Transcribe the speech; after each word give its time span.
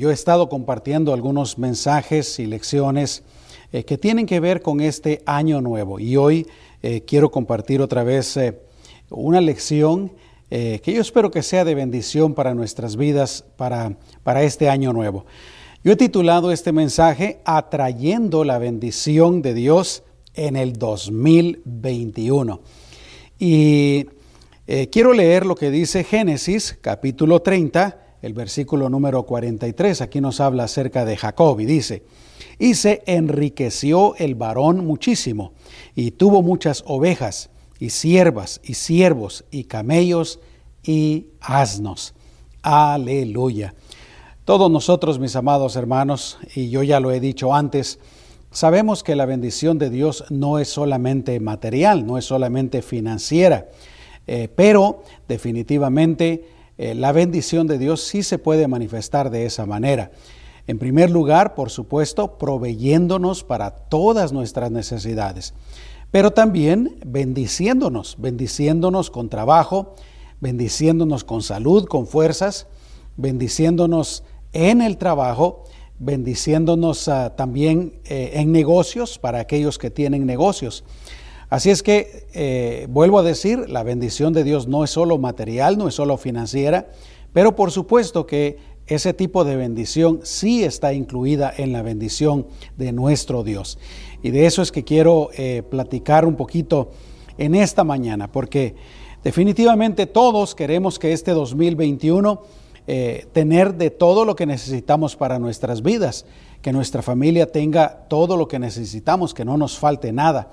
Yo 0.00 0.10
he 0.10 0.14
estado 0.14 0.48
compartiendo 0.48 1.12
algunos 1.12 1.58
mensajes 1.58 2.38
y 2.38 2.46
lecciones 2.46 3.22
eh, 3.70 3.84
que 3.84 3.98
tienen 3.98 4.24
que 4.24 4.40
ver 4.40 4.62
con 4.62 4.80
este 4.80 5.20
año 5.26 5.60
nuevo 5.60 6.00
y 6.00 6.16
hoy 6.16 6.46
eh, 6.82 7.02
quiero 7.02 7.30
compartir 7.30 7.82
otra 7.82 8.02
vez 8.02 8.34
eh, 8.38 8.58
una 9.10 9.42
lección 9.42 10.10
que 10.48 10.80
yo 10.86 11.02
espero 11.02 11.30
que 11.30 11.42
sea 11.42 11.66
de 11.66 11.74
bendición 11.74 12.32
para 12.34 12.54
nuestras 12.54 12.96
vidas 12.96 13.44
para, 13.56 13.98
para 14.22 14.42
este 14.42 14.70
año 14.70 14.94
nuevo. 14.94 15.26
Yo 15.84 15.92
he 15.92 15.96
titulado 15.96 16.50
este 16.50 16.72
mensaje 16.72 17.40
Atrayendo 17.44 18.42
la 18.42 18.58
bendición 18.58 19.42
de 19.42 19.52
Dios 19.52 20.02
en 20.34 20.56
el 20.56 20.72
2021. 20.72 22.62
Y 23.38 24.06
quiero 24.90 25.12
leer 25.12 25.46
lo 25.46 25.54
que 25.54 25.70
dice 25.70 26.02
Génesis 26.02 26.76
capítulo 26.80 27.42
30 27.42 28.09
el 28.22 28.34
versículo 28.34 28.88
número 28.88 29.24
43. 29.24 30.02
Aquí 30.02 30.20
nos 30.20 30.40
habla 30.40 30.64
acerca 30.64 31.04
de 31.04 31.16
Jacob 31.16 31.58
y 31.60 31.66
dice, 31.66 32.02
y 32.58 32.74
se 32.74 33.02
enriqueció 33.06 34.14
el 34.16 34.34
varón 34.34 34.86
muchísimo, 34.86 35.52
y 35.94 36.12
tuvo 36.12 36.42
muchas 36.42 36.84
ovejas, 36.86 37.50
y 37.78 37.90
siervas, 37.90 38.60
y 38.62 38.74
siervos, 38.74 39.44
y 39.50 39.64
camellos, 39.64 40.40
y 40.82 41.26
asnos. 41.40 42.14
Aleluya. 42.62 43.74
Todos 44.44 44.70
nosotros, 44.70 45.18
mis 45.18 45.36
amados 45.36 45.76
hermanos, 45.76 46.38
y 46.54 46.68
yo 46.70 46.82
ya 46.82 47.00
lo 47.00 47.12
he 47.12 47.20
dicho 47.20 47.54
antes, 47.54 47.98
sabemos 48.50 49.02
que 49.02 49.16
la 49.16 49.24
bendición 49.24 49.78
de 49.78 49.90
Dios 49.90 50.24
no 50.28 50.58
es 50.58 50.68
solamente 50.68 51.38
material, 51.40 52.06
no 52.06 52.18
es 52.18 52.24
solamente 52.24 52.82
financiera, 52.82 53.68
eh, 54.26 54.48
pero 54.54 55.02
definitivamente 55.28 56.44
eh, 56.82 56.94
la 56.94 57.12
bendición 57.12 57.66
de 57.66 57.76
Dios 57.76 58.00
sí 58.00 58.22
se 58.22 58.38
puede 58.38 58.66
manifestar 58.66 59.28
de 59.28 59.44
esa 59.44 59.66
manera. 59.66 60.12
En 60.66 60.78
primer 60.78 61.10
lugar, 61.10 61.54
por 61.54 61.68
supuesto, 61.68 62.38
proveyéndonos 62.38 63.44
para 63.44 63.70
todas 63.70 64.32
nuestras 64.32 64.70
necesidades, 64.70 65.52
pero 66.10 66.30
también 66.30 66.96
bendiciéndonos, 67.04 68.16
bendiciéndonos 68.18 69.10
con 69.10 69.28
trabajo, 69.28 69.94
bendiciéndonos 70.40 71.22
con 71.22 71.42
salud, 71.42 71.84
con 71.84 72.06
fuerzas, 72.06 72.66
bendiciéndonos 73.18 74.24
en 74.54 74.80
el 74.80 74.96
trabajo, 74.96 75.64
bendiciéndonos 75.98 77.08
ah, 77.08 77.36
también 77.36 78.00
eh, 78.06 78.30
en 78.36 78.52
negocios 78.52 79.18
para 79.18 79.40
aquellos 79.40 79.76
que 79.76 79.90
tienen 79.90 80.24
negocios. 80.24 80.84
Así 81.50 81.70
es 81.70 81.82
que, 81.82 82.28
eh, 82.32 82.86
vuelvo 82.88 83.18
a 83.18 83.24
decir, 83.24 83.68
la 83.68 83.82
bendición 83.82 84.32
de 84.32 84.44
Dios 84.44 84.68
no 84.68 84.84
es 84.84 84.90
solo 84.90 85.18
material, 85.18 85.76
no 85.76 85.88
es 85.88 85.96
solo 85.96 86.16
financiera, 86.16 86.92
pero 87.32 87.56
por 87.56 87.72
supuesto 87.72 88.24
que 88.24 88.58
ese 88.86 89.12
tipo 89.14 89.44
de 89.44 89.56
bendición 89.56 90.20
sí 90.22 90.62
está 90.62 90.92
incluida 90.92 91.52
en 91.56 91.72
la 91.72 91.82
bendición 91.82 92.46
de 92.76 92.92
nuestro 92.92 93.42
Dios. 93.42 93.80
Y 94.22 94.30
de 94.30 94.46
eso 94.46 94.62
es 94.62 94.70
que 94.70 94.84
quiero 94.84 95.30
eh, 95.36 95.64
platicar 95.68 96.24
un 96.24 96.36
poquito 96.36 96.92
en 97.36 97.56
esta 97.56 97.82
mañana, 97.82 98.30
porque 98.30 98.76
definitivamente 99.24 100.06
todos 100.06 100.54
queremos 100.54 101.00
que 101.00 101.12
este 101.12 101.32
2021 101.32 102.42
eh, 102.86 103.26
tener 103.32 103.74
de 103.74 103.90
todo 103.90 104.24
lo 104.24 104.36
que 104.36 104.46
necesitamos 104.46 105.16
para 105.16 105.40
nuestras 105.40 105.82
vidas, 105.82 106.26
que 106.62 106.72
nuestra 106.72 107.02
familia 107.02 107.50
tenga 107.50 108.06
todo 108.08 108.36
lo 108.36 108.46
que 108.46 108.60
necesitamos, 108.60 109.34
que 109.34 109.44
no 109.44 109.56
nos 109.56 109.76
falte 109.76 110.12
nada 110.12 110.52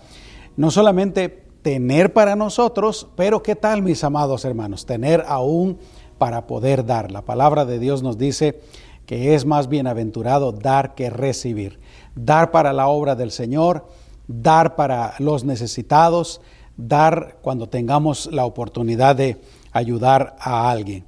no 0.57 0.71
solamente 0.71 1.29
tener 1.61 2.11
para 2.13 2.35
nosotros, 2.35 3.07
pero 3.15 3.41
¿qué 3.43 3.55
tal 3.55 3.81
mis 3.83 4.03
amados 4.03 4.43
hermanos? 4.43 4.85
Tener 4.85 5.23
aún 5.27 5.77
para 6.17 6.47
poder 6.47 6.85
dar. 6.85 7.11
La 7.11 7.21
palabra 7.21 7.63
de 7.63 7.79
Dios 7.79 8.03
nos 8.03 8.17
dice 8.17 8.59
que 9.05 9.35
es 9.35 9.45
más 9.45 9.69
bienaventurado 9.69 10.51
dar 10.51 10.95
que 10.95 11.09
recibir. 11.09 11.79
Dar 12.15 12.51
para 12.51 12.73
la 12.73 12.87
obra 12.87 13.15
del 13.15 13.31
Señor, 13.31 13.87
dar 14.27 14.75
para 14.75 15.13
los 15.19 15.45
necesitados, 15.45 16.41
dar 16.75 17.37
cuando 17.41 17.69
tengamos 17.69 18.27
la 18.31 18.45
oportunidad 18.45 19.15
de 19.15 19.37
ayudar 19.71 20.35
a 20.39 20.69
alguien. 20.71 21.05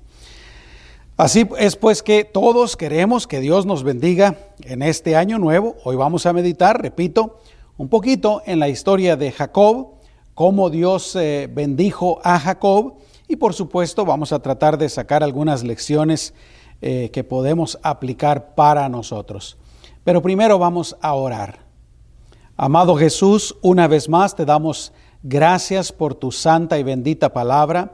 Así 1.17 1.49
es 1.57 1.75
pues 1.75 2.01
que 2.01 2.23
todos 2.23 2.77
queremos 2.77 3.27
que 3.27 3.41
Dios 3.41 3.65
nos 3.65 3.83
bendiga 3.83 4.37
en 4.63 4.81
este 4.83 5.15
año 5.15 5.37
nuevo. 5.37 5.75
Hoy 5.83 5.97
vamos 5.97 6.25
a 6.25 6.33
meditar, 6.33 6.81
repito, 6.81 7.39
un 7.79 7.87
poquito 7.87 8.41
en 8.45 8.59
la 8.59 8.67
historia 8.67 9.15
de 9.15 9.31
Jacob, 9.31 9.93
cómo 10.33 10.69
Dios 10.69 11.15
eh, 11.15 11.49
bendijo 11.49 12.19
a 12.25 12.37
Jacob 12.37 12.95
y 13.25 13.37
por 13.37 13.53
supuesto 13.53 14.03
vamos 14.03 14.33
a 14.33 14.39
tratar 14.39 14.77
de 14.77 14.89
sacar 14.89 15.23
algunas 15.23 15.63
lecciones 15.63 16.33
eh, 16.81 17.09
que 17.13 17.23
podemos 17.23 17.79
aplicar 17.81 18.53
para 18.53 18.89
nosotros. 18.89 19.57
Pero 20.03 20.21
primero 20.21 20.59
vamos 20.59 20.97
a 20.99 21.13
orar. 21.13 21.59
Amado 22.57 22.97
Jesús, 22.97 23.55
una 23.61 23.87
vez 23.87 24.09
más 24.09 24.35
te 24.35 24.43
damos 24.43 24.91
gracias 25.23 25.93
por 25.93 26.15
tu 26.15 26.33
santa 26.33 26.77
y 26.77 26.83
bendita 26.83 27.31
palabra. 27.31 27.93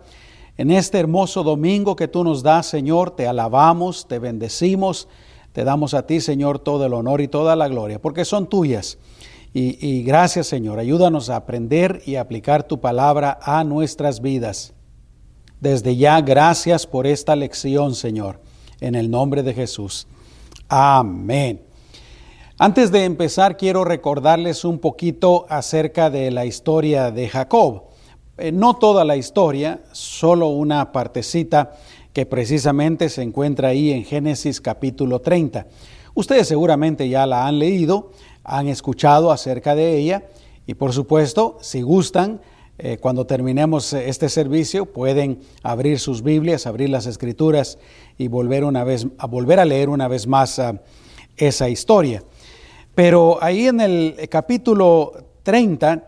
En 0.57 0.72
este 0.72 0.97
hermoso 0.97 1.44
domingo 1.44 1.95
que 1.95 2.07
tú 2.07 2.24
nos 2.24 2.41
das, 2.41 2.66
Señor, 2.66 3.12
te 3.12 3.28
alabamos, 3.28 4.07
te 4.07 4.18
bendecimos, 4.18 5.07
te 5.53 5.63
damos 5.63 5.94
a 5.94 6.07
ti, 6.07 6.22
Señor, 6.22 6.57
todo 6.57 6.88
el 6.88 6.94
honor 6.94 7.22
y 7.22 7.28
toda 7.28 7.56
la 7.56 7.68
gloria, 7.68 8.01
porque 8.01 8.25
son 8.25 8.47
tuyas. 8.47 8.97
Y, 9.57 10.03
gracias 10.03 10.47
Señor, 10.47 10.79
ayúdanos 10.79 11.29
a 11.29 11.38
aprender 11.38 12.01
y 12.05 12.17
aplicar 12.17 12.67
tu 12.67 12.81
palabra 12.81 13.39
a 13.41 13.63
nuestras 13.63 14.19
vidas. 14.19 14.73
Desde 15.61 15.95
ya, 15.95 16.19
gracias 16.19 16.85
por 16.85 17.07
esta 17.07 17.38
lección, 17.38 17.95
Señor, 17.95 18.41
en 18.81 18.95
el 18.95 19.09
nombre 19.09 19.44
de 19.44 19.53
Jesús. 19.53 20.07
Amén. 20.67 21.61
Antes 22.57 22.91
de 22.91 23.05
empezar, 23.05 23.55
quiero 23.55 23.85
recordarles 23.85 24.65
un 24.65 24.77
poquito 24.79 25.45
acerca 25.47 26.09
de 26.09 26.31
la 26.31 26.45
historia 26.45 27.09
de 27.11 27.29
Jacob. 27.29 27.83
Eh, 28.38 28.51
no 28.51 28.73
toda 28.75 29.05
la 29.05 29.15
historia, 29.15 29.83
solo 29.94 30.49
una 30.49 30.91
partecita 30.91 31.77
que 32.11 32.25
precisamente 32.25 33.07
se 33.07 33.21
encuentra 33.21 33.69
ahí 33.69 33.91
en 33.91 34.03
Génesis 34.03 34.59
capítulo 34.59 35.21
30. 35.21 35.65
Ustedes 36.13 36.45
seguramente 36.45 37.07
ya 37.07 37.25
la 37.25 37.47
han 37.47 37.59
leído, 37.59 38.11
han 38.45 38.67
escuchado 38.67 39.31
acerca 39.31 39.75
de 39.75 39.97
ella. 39.97 40.23
Y 40.66 40.75
por 40.75 40.94
supuesto, 40.94 41.57
si 41.61 41.81
gustan, 41.81 42.39
eh, 42.78 42.97
cuando 43.00 43.25
terminemos 43.25 43.94
este 43.94 44.29
servicio 44.29 44.85
pueden 44.85 45.39
abrir 45.63 46.00
sus 46.00 46.22
Biblias, 46.22 46.67
abrir 46.67 46.89
las 46.89 47.06
Escrituras 47.06 47.78
y 48.17 48.28
volver, 48.28 48.63
una 48.63 48.83
vez, 48.83 49.07
a, 49.17 49.28
volver 49.28 49.59
a 49.59 49.66
leer 49.66 49.89
una 49.89 50.07
vez 50.07 50.28
más 50.28 50.59
ah, 50.59 50.81
esa 51.38 51.69
historia. 51.69 52.23
Pero 52.94 53.38
ahí 53.41 53.67
en 53.67 53.81
el 53.81 54.16
capítulo 54.29 55.13
30 55.44 56.07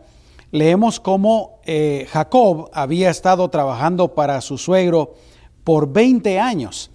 leemos 0.52 1.00
cómo 1.00 1.60
eh, 1.66 2.08
Jacob 2.10 2.70
había 2.74 3.10
estado 3.10 3.50
trabajando 3.50 4.14
para 4.14 4.40
su 4.42 4.58
suegro 4.58 5.16
por 5.64 5.92
20 5.92 6.40
años. 6.40 6.92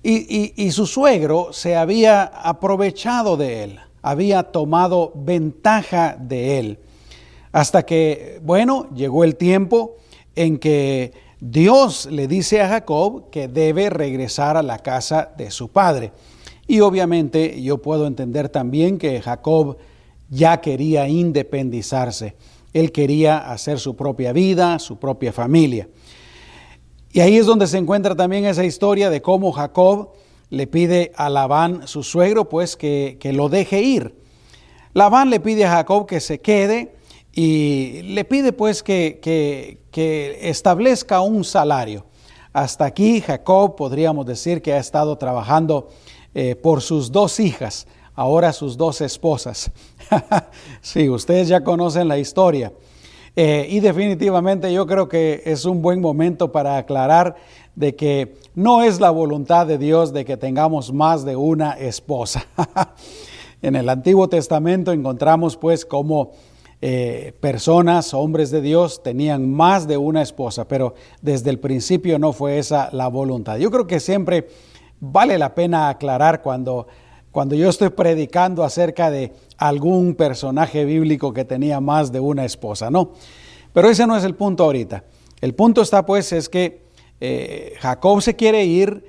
Y 0.00 0.70
su 0.70 0.86
suegro 0.86 1.52
se 1.52 1.76
había 1.76 2.22
aprovechado 2.22 3.36
de 3.36 3.64
él 3.64 3.80
había 4.08 4.42
tomado 4.42 5.12
ventaja 5.14 6.16
de 6.18 6.58
él. 6.58 6.78
Hasta 7.52 7.84
que, 7.84 8.40
bueno, 8.42 8.88
llegó 8.94 9.22
el 9.22 9.36
tiempo 9.36 9.96
en 10.34 10.58
que 10.58 11.12
Dios 11.40 12.08
le 12.10 12.26
dice 12.26 12.62
a 12.62 12.68
Jacob 12.68 13.28
que 13.30 13.48
debe 13.48 13.90
regresar 13.90 14.56
a 14.56 14.62
la 14.62 14.78
casa 14.78 15.30
de 15.36 15.50
su 15.50 15.68
padre. 15.68 16.12
Y 16.66 16.80
obviamente 16.80 17.60
yo 17.62 17.82
puedo 17.82 18.06
entender 18.06 18.48
también 18.48 18.96
que 18.96 19.20
Jacob 19.20 19.76
ya 20.30 20.58
quería 20.62 21.06
independizarse. 21.06 22.34
Él 22.72 22.92
quería 22.92 23.50
hacer 23.50 23.78
su 23.78 23.94
propia 23.94 24.32
vida, 24.32 24.78
su 24.78 24.98
propia 24.98 25.34
familia. 25.34 25.86
Y 27.12 27.20
ahí 27.20 27.36
es 27.36 27.44
donde 27.44 27.66
se 27.66 27.76
encuentra 27.76 28.16
también 28.16 28.46
esa 28.46 28.64
historia 28.64 29.10
de 29.10 29.20
cómo 29.20 29.52
Jacob 29.52 30.12
le 30.50 30.66
pide 30.66 31.12
a 31.16 31.28
Labán, 31.28 31.86
su 31.86 32.02
suegro, 32.02 32.48
pues 32.48 32.76
que, 32.76 33.18
lo 33.32 33.48
deje 33.48 33.82
ir. 33.82 34.14
Labán 34.94 35.30
le 35.30 35.40
pide 35.40 35.64
a 35.64 35.70
Jacob 35.70 36.06
que 36.06 36.20
se 36.20 36.40
quede 36.40 36.94
y 37.32 38.02
le 38.02 38.24
pide 38.24 38.52
pues 38.52 38.82
que, 38.82 39.20
que, 39.22 40.38
establezca 40.42 41.20
un 41.20 41.44
salario. 41.44 42.06
Hasta 42.52 42.86
aquí 42.86 43.20
Jacob 43.20 43.76
podríamos 43.76 44.26
decir 44.26 44.62
que 44.62 44.72
ha 44.72 44.78
estado 44.78 45.16
trabajando 45.18 45.88
eh, 46.34 46.56
por 46.56 46.80
sus 46.80 47.12
dos 47.12 47.38
hijas, 47.40 47.86
ahora 48.14 48.52
sus 48.52 48.76
dos 48.76 49.00
esposas. 49.00 49.70
sí, 50.80 51.08
ustedes 51.08 51.48
ya 51.48 51.62
conocen 51.62 52.08
la 52.08 52.18
historia. 52.18 52.72
Eh, 53.36 53.68
y 53.70 53.78
definitivamente 53.78 54.72
yo 54.72 54.84
creo 54.86 55.08
que 55.08 55.42
es 55.44 55.64
un 55.64 55.80
buen 55.80 56.00
momento 56.00 56.50
para 56.50 56.76
aclarar 56.76 57.36
de 57.78 57.94
que 57.94 58.34
no 58.56 58.82
es 58.82 58.98
la 58.98 59.10
voluntad 59.10 59.64
de 59.64 59.78
Dios 59.78 60.12
de 60.12 60.24
que 60.24 60.36
tengamos 60.36 60.92
más 60.92 61.24
de 61.24 61.36
una 61.36 61.74
esposa. 61.74 62.44
en 63.62 63.76
el 63.76 63.88
Antiguo 63.88 64.28
Testamento 64.28 64.90
encontramos 64.90 65.56
pues 65.56 65.86
como 65.86 66.32
eh, 66.82 67.34
personas, 67.38 68.14
hombres 68.14 68.50
de 68.50 68.62
Dios, 68.62 69.00
tenían 69.04 69.48
más 69.48 69.86
de 69.86 69.96
una 69.96 70.22
esposa, 70.22 70.66
pero 70.66 70.94
desde 71.22 71.50
el 71.50 71.60
principio 71.60 72.18
no 72.18 72.32
fue 72.32 72.58
esa 72.58 72.88
la 72.90 73.06
voluntad. 73.06 73.58
Yo 73.58 73.70
creo 73.70 73.86
que 73.86 74.00
siempre 74.00 74.48
vale 74.98 75.38
la 75.38 75.54
pena 75.54 75.88
aclarar 75.88 76.42
cuando, 76.42 76.88
cuando 77.30 77.54
yo 77.54 77.68
estoy 77.68 77.90
predicando 77.90 78.64
acerca 78.64 79.08
de 79.08 79.34
algún 79.56 80.16
personaje 80.16 80.84
bíblico 80.84 81.32
que 81.32 81.44
tenía 81.44 81.80
más 81.80 82.10
de 82.10 82.18
una 82.18 82.44
esposa, 82.44 82.90
¿no? 82.90 83.12
Pero 83.72 83.88
ese 83.88 84.04
no 84.04 84.16
es 84.16 84.24
el 84.24 84.34
punto 84.34 84.64
ahorita. 84.64 85.04
El 85.40 85.54
punto 85.54 85.80
está 85.80 86.04
pues 86.04 86.32
es 86.32 86.48
que 86.48 86.87
eh, 87.20 87.74
Jacob 87.80 88.22
se 88.22 88.36
quiere 88.36 88.64
ir, 88.64 89.04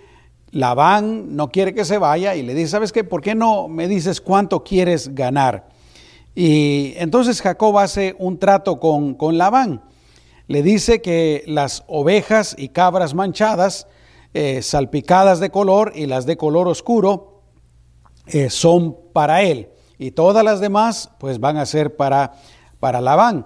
Labán 0.52 1.36
no 1.36 1.52
quiere 1.52 1.74
que 1.74 1.86
se 1.86 1.98
vaya 1.98 2.36
y 2.36 2.44
le 2.44 2.54
dice, 2.56 2.72
¿sabes 2.72 2.92
qué? 2.92 3.04
¿Por 3.04 3.22
qué 3.22 3.36
no 3.36 3.68
me 3.68 3.88
dices 3.88 4.20
cuánto 4.20 4.64
quieres 4.64 5.14
ganar? 5.14 5.70
Y 6.34 6.94
entonces 6.98 7.42
Jacob 7.42 7.78
hace 7.78 8.16
un 8.18 8.40
trato 8.40 8.80
con, 8.80 9.14
con 9.14 9.38
Labán. 9.38 9.84
Le 10.48 10.64
dice 10.64 11.02
que 11.02 11.44
las 11.46 11.84
ovejas 11.88 12.56
y 12.58 12.70
cabras 12.70 13.14
manchadas, 13.14 13.88
eh, 14.34 14.62
salpicadas 14.64 15.40
de 15.40 15.52
color 15.52 15.92
y 15.96 16.08
las 16.08 16.26
de 16.26 16.38
color 16.38 16.68
oscuro, 16.68 17.44
eh, 18.26 18.50
son 18.50 18.98
para 19.14 19.44
él. 19.44 19.70
Y 20.00 20.12
todas 20.12 20.44
las 20.44 20.60
demás, 20.60 21.12
pues 21.20 21.40
van 21.40 21.58
a 21.58 21.66
ser 21.66 21.96
para, 21.96 22.34
para 22.80 23.02
Labán. 23.02 23.46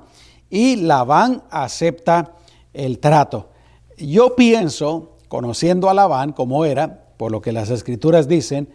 Y 0.49 0.77
Labán 0.77 1.43
acepta 1.49 2.35
el 2.73 2.99
trato. 2.99 3.49
Yo 3.97 4.35
pienso, 4.35 5.17
conociendo 5.27 5.89
a 5.89 5.93
Labán 5.93 6.33
como 6.33 6.65
era, 6.65 7.05
por 7.17 7.31
lo 7.31 7.41
que 7.41 7.51
las 7.51 7.69
escrituras 7.69 8.27
dicen, 8.27 8.69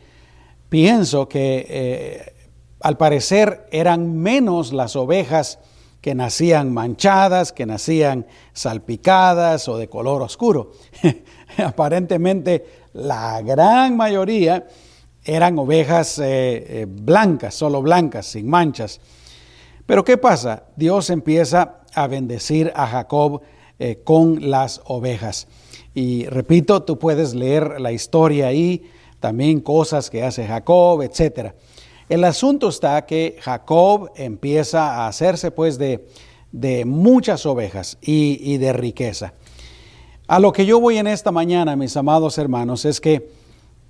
pienso 0.68 1.28
que 1.28 1.66
eh, 1.68 2.32
al 2.80 2.96
parecer 2.96 3.66
eran 3.70 4.16
menos 4.18 4.72
las 4.72 4.96
ovejas 4.96 5.58
que 6.00 6.14
nacían 6.14 6.72
manchadas, 6.72 7.52
que 7.52 7.66
nacían 7.66 8.26
salpicadas 8.52 9.68
o 9.68 9.76
de 9.78 9.88
color 9.88 10.22
oscuro. 10.22 10.72
Aparentemente 11.58 12.64
la 12.92 13.42
gran 13.42 13.96
mayoría 13.96 14.66
eran 15.24 15.58
ovejas 15.58 16.18
eh, 16.20 16.24
eh, 16.82 16.86
blancas, 16.88 17.54
solo 17.54 17.82
blancas, 17.82 18.26
sin 18.26 18.48
manchas. 18.48 19.00
Pero 19.86 20.04
¿qué 20.04 20.16
pasa? 20.16 20.64
Dios 20.76 21.10
empieza 21.10 21.80
a 21.94 22.06
bendecir 22.06 22.72
a 22.74 22.86
Jacob 22.86 23.42
eh, 23.78 24.00
con 24.02 24.50
las 24.50 24.80
ovejas. 24.84 25.48
Y 25.94 26.26
repito, 26.26 26.82
tú 26.82 26.98
puedes 26.98 27.34
leer 27.34 27.80
la 27.80 27.92
historia 27.92 28.48
ahí, 28.48 28.82
también 29.20 29.60
cosas 29.60 30.10
que 30.10 30.22
hace 30.22 30.46
Jacob, 30.46 31.02
etcétera. 31.02 31.54
El 32.08 32.24
asunto 32.24 32.68
está 32.68 33.04
que 33.04 33.36
Jacob 33.40 34.10
empieza 34.16 34.96
a 34.96 35.08
hacerse 35.08 35.50
pues 35.50 35.78
de, 35.78 36.06
muchas 36.86 37.44
ovejas 37.46 37.98
y, 38.00 38.38
y 38.40 38.58
de 38.58 38.72
riqueza. 38.72 39.34
A 40.26 40.40
lo 40.40 40.52
que 40.52 40.66
yo 40.66 40.80
voy 40.80 40.98
en 40.98 41.06
esta 41.06 41.30
mañana, 41.30 41.76
mis 41.76 41.96
amados 41.96 42.38
hermanos, 42.38 42.84
es 42.84 43.00
que 43.00 43.30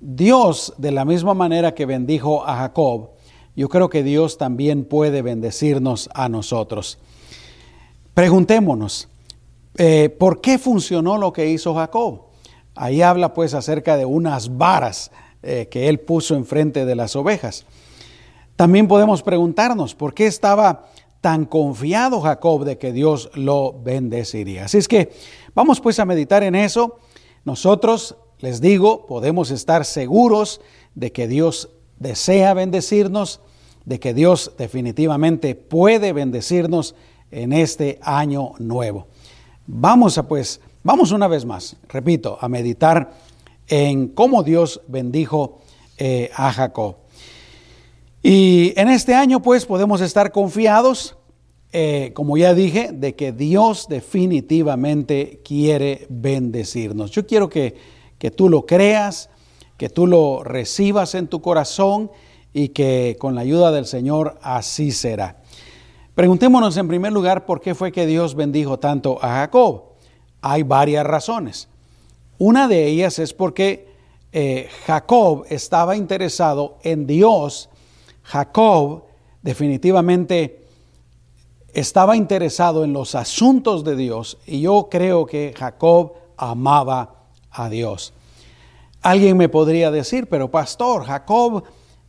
Dios, 0.01 0.73
de 0.77 0.91
la 0.91 1.03
misma 1.05 1.33
manera 1.33 1.73
que 1.75 1.85
bendijo 1.85 2.45
a 2.45 2.55
Jacob, 2.57 3.09
yo 3.55 3.67
creo 3.67 3.89
que 3.89 4.03
Dios 4.03 4.37
también 4.37 4.85
puede 4.85 5.21
bendecirnos 5.21 6.09
a 6.13 6.29
nosotros. 6.29 6.97
Preguntémonos, 8.13 9.09
eh, 9.79 10.09
¿por 10.09 10.41
qué 10.41 10.59
funcionó 10.59 11.17
lo 11.17 11.31
que 11.31 11.49
hizo 11.49 11.73
Jacob? 11.73 12.23
Ahí 12.75 13.01
habla 13.01 13.33
pues 13.33 13.53
acerca 13.53 13.95
de 13.97 14.05
unas 14.05 14.57
varas 14.57 15.09
eh, 15.41 15.69
que 15.71 15.87
él 15.87 16.01
puso 16.01 16.35
enfrente 16.35 16.85
de 16.85 16.95
las 16.95 17.15
ovejas. 17.15 17.65
También 18.57 18.89
podemos 18.89 19.23
preguntarnos 19.23 19.95
por 19.95 20.13
qué 20.13 20.27
estaba 20.27 20.89
tan 21.21 21.45
confiado 21.45 22.19
Jacob 22.19 22.65
de 22.65 22.77
que 22.77 22.91
Dios 22.91 23.31
lo 23.35 23.73
bendeciría. 23.81 24.65
Así 24.65 24.77
es 24.77 24.89
que 24.89 25.13
vamos 25.55 25.79
pues 25.79 25.97
a 25.99 26.05
meditar 26.05 26.43
en 26.43 26.55
eso. 26.55 26.99
Nosotros, 27.45 28.17
les 28.39 28.59
digo, 28.59 29.05
podemos 29.07 29.49
estar 29.49 29.85
seguros 29.85 30.59
de 30.93 31.13
que 31.13 31.27
Dios 31.27 31.69
desea 31.99 32.53
bendecirnos, 32.53 33.39
de 33.85 33.99
que 34.01 34.13
Dios 34.13 34.51
definitivamente 34.57 35.55
puede 35.55 36.11
bendecirnos 36.11 36.95
en 37.31 37.53
este 37.53 37.97
año 38.01 38.51
nuevo. 38.59 39.07
Vamos 39.71 40.17
a 40.17 40.27
pues, 40.27 40.61
vamos 40.81 41.11
una 41.11 41.27
vez 41.27 41.45
más, 41.45 41.75
repito, 41.89 42.39
a 42.41 42.49
meditar 42.49 43.11
en 43.67 44.07
cómo 44.07 44.41
Dios 44.41 44.81
bendijo 44.87 45.59
eh, 45.99 46.31
a 46.35 46.51
Jacob. 46.51 46.95
Y 48.23 48.73
en 48.75 48.89
este 48.89 49.13
año 49.13 49.43
pues 49.43 49.67
podemos 49.67 50.01
estar 50.01 50.31
confiados, 50.31 51.17
eh, 51.71 52.13
como 52.15 52.35
ya 52.35 52.55
dije, 52.55 52.89
de 52.91 53.13
que 53.13 53.31
Dios 53.31 53.85
definitivamente 53.87 55.39
quiere 55.45 56.07
bendecirnos. 56.09 57.11
Yo 57.11 57.27
quiero 57.27 57.47
que, 57.47 57.75
que 58.17 58.31
tú 58.31 58.49
lo 58.49 58.65
creas, 58.65 59.29
que 59.77 59.89
tú 59.89 60.07
lo 60.07 60.43
recibas 60.43 61.13
en 61.13 61.27
tu 61.27 61.43
corazón 61.43 62.09
y 62.53 62.69
que 62.69 63.17
con 63.19 63.35
la 63.35 63.41
ayuda 63.41 63.71
del 63.71 63.85
Señor 63.85 64.39
así 64.41 64.91
será. 64.91 65.38
Preguntémonos 66.19 66.75
en 66.75 66.89
primer 66.89 67.13
lugar 67.13 67.45
por 67.45 67.61
qué 67.61 67.73
fue 67.73 67.93
que 67.93 68.05
Dios 68.05 68.35
bendijo 68.35 68.77
tanto 68.77 69.23
a 69.23 69.35
Jacob. 69.35 69.83
Hay 70.41 70.63
varias 70.63 71.07
razones. 71.07 71.69
Una 72.37 72.67
de 72.67 72.87
ellas 72.87 73.19
es 73.19 73.33
porque 73.33 73.87
eh, 74.33 74.67
Jacob 74.85 75.45
estaba 75.47 75.95
interesado 75.95 76.77
en 76.83 77.07
Dios 77.07 77.69
Jacob 78.21 79.03
definitivamente 79.41 80.65
estaba 81.73 82.17
interesado 82.17 82.83
en 82.83 82.91
los 82.91 83.15
asuntos 83.15 83.85
de 83.85 83.95
Dios 83.95 84.39
y 84.45 84.59
yo 84.59 84.89
creo 84.91 85.25
que 85.25 85.53
Jacob 85.57 86.15
amaba 86.35 87.27
a 87.49 87.69
Dios. 87.69 88.11
Alguien 89.01 89.37
me 89.37 89.47
podría 89.47 89.89
decir, 89.89 90.27
pero 90.27 90.51
pastor, 90.51 91.05
Jacob 91.05 91.63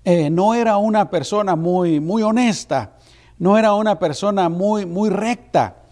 eh, 0.05 0.31
no 0.31 0.53
era 0.53 0.79
una 0.79 1.09
persona 1.11 1.55
muy, 1.55 2.01
muy 2.01 2.25
honesta, 2.25 2.97
no 3.41 3.57
era 3.57 3.75
una 3.75 3.99
persona 3.99 4.49
muy, 4.51 4.85
muy 4.85 5.09
recta. 5.09 5.85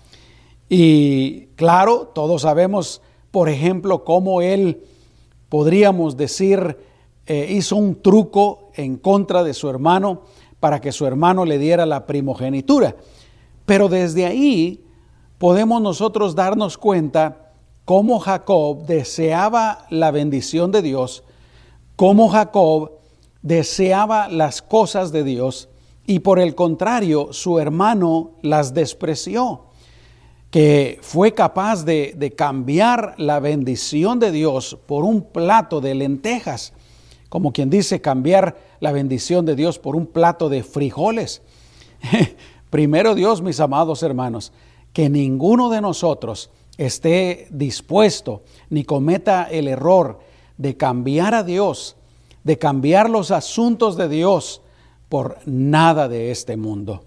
Y 0.69 1.47
claro, 1.57 2.13
todos 2.15 2.43
sabemos, 2.43 3.01
por 3.31 3.49
ejemplo, 3.49 4.05
cómo 4.05 4.43
él, 4.43 4.85
podríamos 5.49 6.19
decir, 6.19 6.77
eh, 7.27 7.49
hizo 7.51 7.77
un 7.77 8.03
truco 8.03 8.71
en 8.75 8.99
contra 8.99 9.43
de 9.45 9.55
su 9.55 9.71
hermano 9.71 10.25
para 10.61 10.83
que 10.83 10.93
su 10.93 11.07
hermano 11.07 11.47
le 11.47 11.59
diera 11.59 11.87
la 11.87 12.05
primogenitura. 12.05 12.97
Pero 13.65 13.89
desde 13.89 14.27
ahí 14.27 14.85
podemos 15.39 15.81
nosotros 15.81 16.35
darnos 16.35 16.77
cuenta 16.77 17.53
cómo 17.87 18.19
Jacob 18.19 18.85
deseaba 18.85 19.87
la 19.89 20.11
bendición 20.11 20.71
de 20.71 20.83
Dios, 20.83 21.25
cómo 21.97 22.29
Jacob 22.29 22.93
deseaba 23.41 24.29
las 24.29 24.61
cosas 24.61 25.13
de 25.13 25.25
Dios 25.25 25.71
y 26.09 26.19
por 26.19 26.41
el 26.41 26.57
contrario 26.57 27.33
su 27.33 27.61
hermano 27.61 28.33
las 28.43 28.75
despreció, 28.75 29.67
que 30.51 30.99
fue 31.03 31.35
capaz 31.35 31.85
de, 31.85 32.15
de 32.17 32.33
cambiar 32.33 33.15
la 33.19 33.39
bendición 33.39 34.19
de 34.19 34.33
Dios 34.33 34.77
por 34.87 35.05
un 35.05 35.23
plato 35.23 35.81
de 35.81 35.95
lentejas 35.95 36.73
como 37.29 37.53
quien 37.53 37.69
dice, 37.69 38.01
cambiar 38.01 38.57
la 38.81 38.93
bendición 38.93 39.45
de 39.45 39.55
Dios 39.55 39.79
por 39.79 39.97
un 39.97 40.07
plato 40.07 40.49
de 40.49 40.63
frijoles. 40.63 41.43
Primero 42.71 43.15
Dios, 43.15 43.43
mis 43.43 43.61
amados 43.61 44.03
hermanos, 44.03 44.53
que 44.93 45.11
ninguno 45.11 45.69
de 45.69 45.81
nosotros 45.81 46.51
esté 46.79 47.49
dispuesto 47.51 48.43
ni 48.71 48.85
cometa 48.85 49.45
el 49.45 49.69
error 49.69 50.21
de 50.57 50.77
cambiar 50.77 51.35
a 51.35 51.43
Dios, 51.43 51.97
de 52.45 52.59
cambiar 52.59 53.11
los 53.11 53.31
asuntos 53.31 53.97
de 53.97 54.09
Dios 54.09 54.63
por 55.09 55.39
nada 55.47 56.09
de 56.09 56.31
este 56.31 56.57
mundo. 56.57 57.05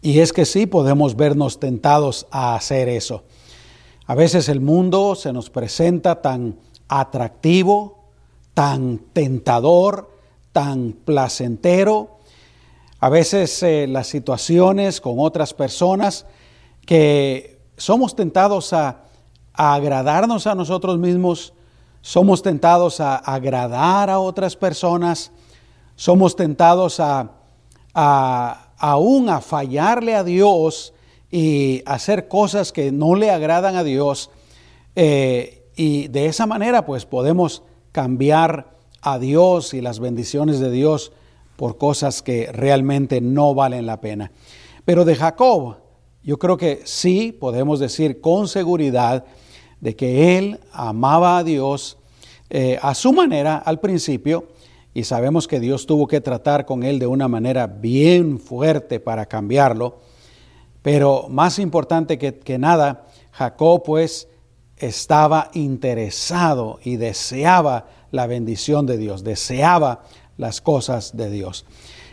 Y 0.00 0.18
es 0.18 0.32
que 0.32 0.44
sí 0.44 0.66
podemos 0.66 1.16
vernos 1.16 1.60
tentados 1.60 2.26
a 2.30 2.54
hacer 2.54 2.88
eso. 2.88 3.24
A 4.06 4.14
veces 4.14 4.48
el 4.48 4.60
mundo 4.60 5.14
se 5.14 5.32
nos 5.32 5.48
presenta 5.48 6.20
tan 6.20 6.58
atractivo, 6.88 8.08
tan 8.52 8.98
tentador, 8.98 10.10
tan 10.52 10.92
placentero. 10.92 12.18
A 13.00 13.08
veces 13.08 13.62
eh, 13.62 13.86
las 13.88 14.08
situaciones 14.08 15.00
con 15.00 15.14
otras 15.18 15.54
personas 15.54 16.26
que 16.84 17.60
somos 17.76 18.14
tentados 18.14 18.72
a, 18.72 19.04
agradarnos 19.54 20.46
a 20.46 20.54
nosotros 20.54 20.98
mismos, 20.98 21.52
somos 22.00 22.42
tentados 22.42 23.00
a 23.00 23.16
agradar 23.16 24.10
a 24.10 24.18
otras 24.18 24.56
personas, 24.56 25.30
somos 26.02 26.34
tentados 26.34 26.98
aún 27.94 29.28
a 29.28 29.40
fallarle 29.40 30.16
a 30.16 30.24
Dios 30.24 30.94
y 31.30 31.80
hacer 31.86 32.26
cosas 32.26 32.72
que 32.72 32.90
no 32.90 33.14
le 33.14 33.30
agradan 33.30 33.76
a 33.76 33.84
Dios. 33.84 34.28
Eh, 34.96 35.70
y 35.76 36.08
de 36.08 36.26
esa 36.26 36.44
manera 36.46 36.84
pues 36.84 37.06
podemos 37.06 37.62
cambiar 37.92 38.72
a 39.00 39.20
Dios 39.20 39.74
y 39.74 39.80
las 39.80 40.00
bendiciones 40.00 40.58
de 40.58 40.72
Dios 40.72 41.12
por 41.54 41.78
cosas 41.78 42.20
que 42.20 42.50
realmente 42.50 43.20
no 43.20 43.54
valen 43.54 43.86
la 43.86 44.00
pena. 44.00 44.32
Pero 44.84 45.04
de 45.04 45.14
Jacob, 45.14 45.76
yo 46.24 46.36
creo 46.36 46.56
que 46.56 46.80
sí 46.82 47.30
podemos 47.30 47.78
decir 47.78 48.20
con 48.20 48.48
seguridad 48.48 49.24
de 49.80 49.94
que 49.94 50.36
él 50.36 50.58
amaba 50.72 51.38
a 51.38 51.44
Dios, 51.44 51.96
eh, 52.50 52.76
a 52.82 52.92
su 52.96 53.12
manera 53.12 53.56
al 53.58 53.78
principio, 53.78 54.48
y 54.94 55.04
sabemos 55.04 55.48
que 55.48 55.60
Dios 55.60 55.86
tuvo 55.86 56.06
que 56.06 56.20
tratar 56.20 56.66
con 56.66 56.82
él 56.82 56.98
de 56.98 57.06
una 57.06 57.28
manera 57.28 57.66
bien 57.66 58.38
fuerte 58.38 59.00
para 59.00 59.26
cambiarlo, 59.26 60.00
pero 60.82 61.26
más 61.28 61.58
importante 61.58 62.18
que, 62.18 62.38
que 62.38 62.58
nada, 62.58 63.06
Jacob 63.30 63.82
pues 63.84 64.28
estaba 64.76 65.50
interesado 65.54 66.78
y 66.82 66.96
deseaba 66.96 67.86
la 68.10 68.26
bendición 68.26 68.86
de 68.86 68.98
Dios, 68.98 69.24
deseaba 69.24 70.02
las 70.36 70.60
cosas 70.60 71.16
de 71.16 71.30
Dios. 71.30 71.64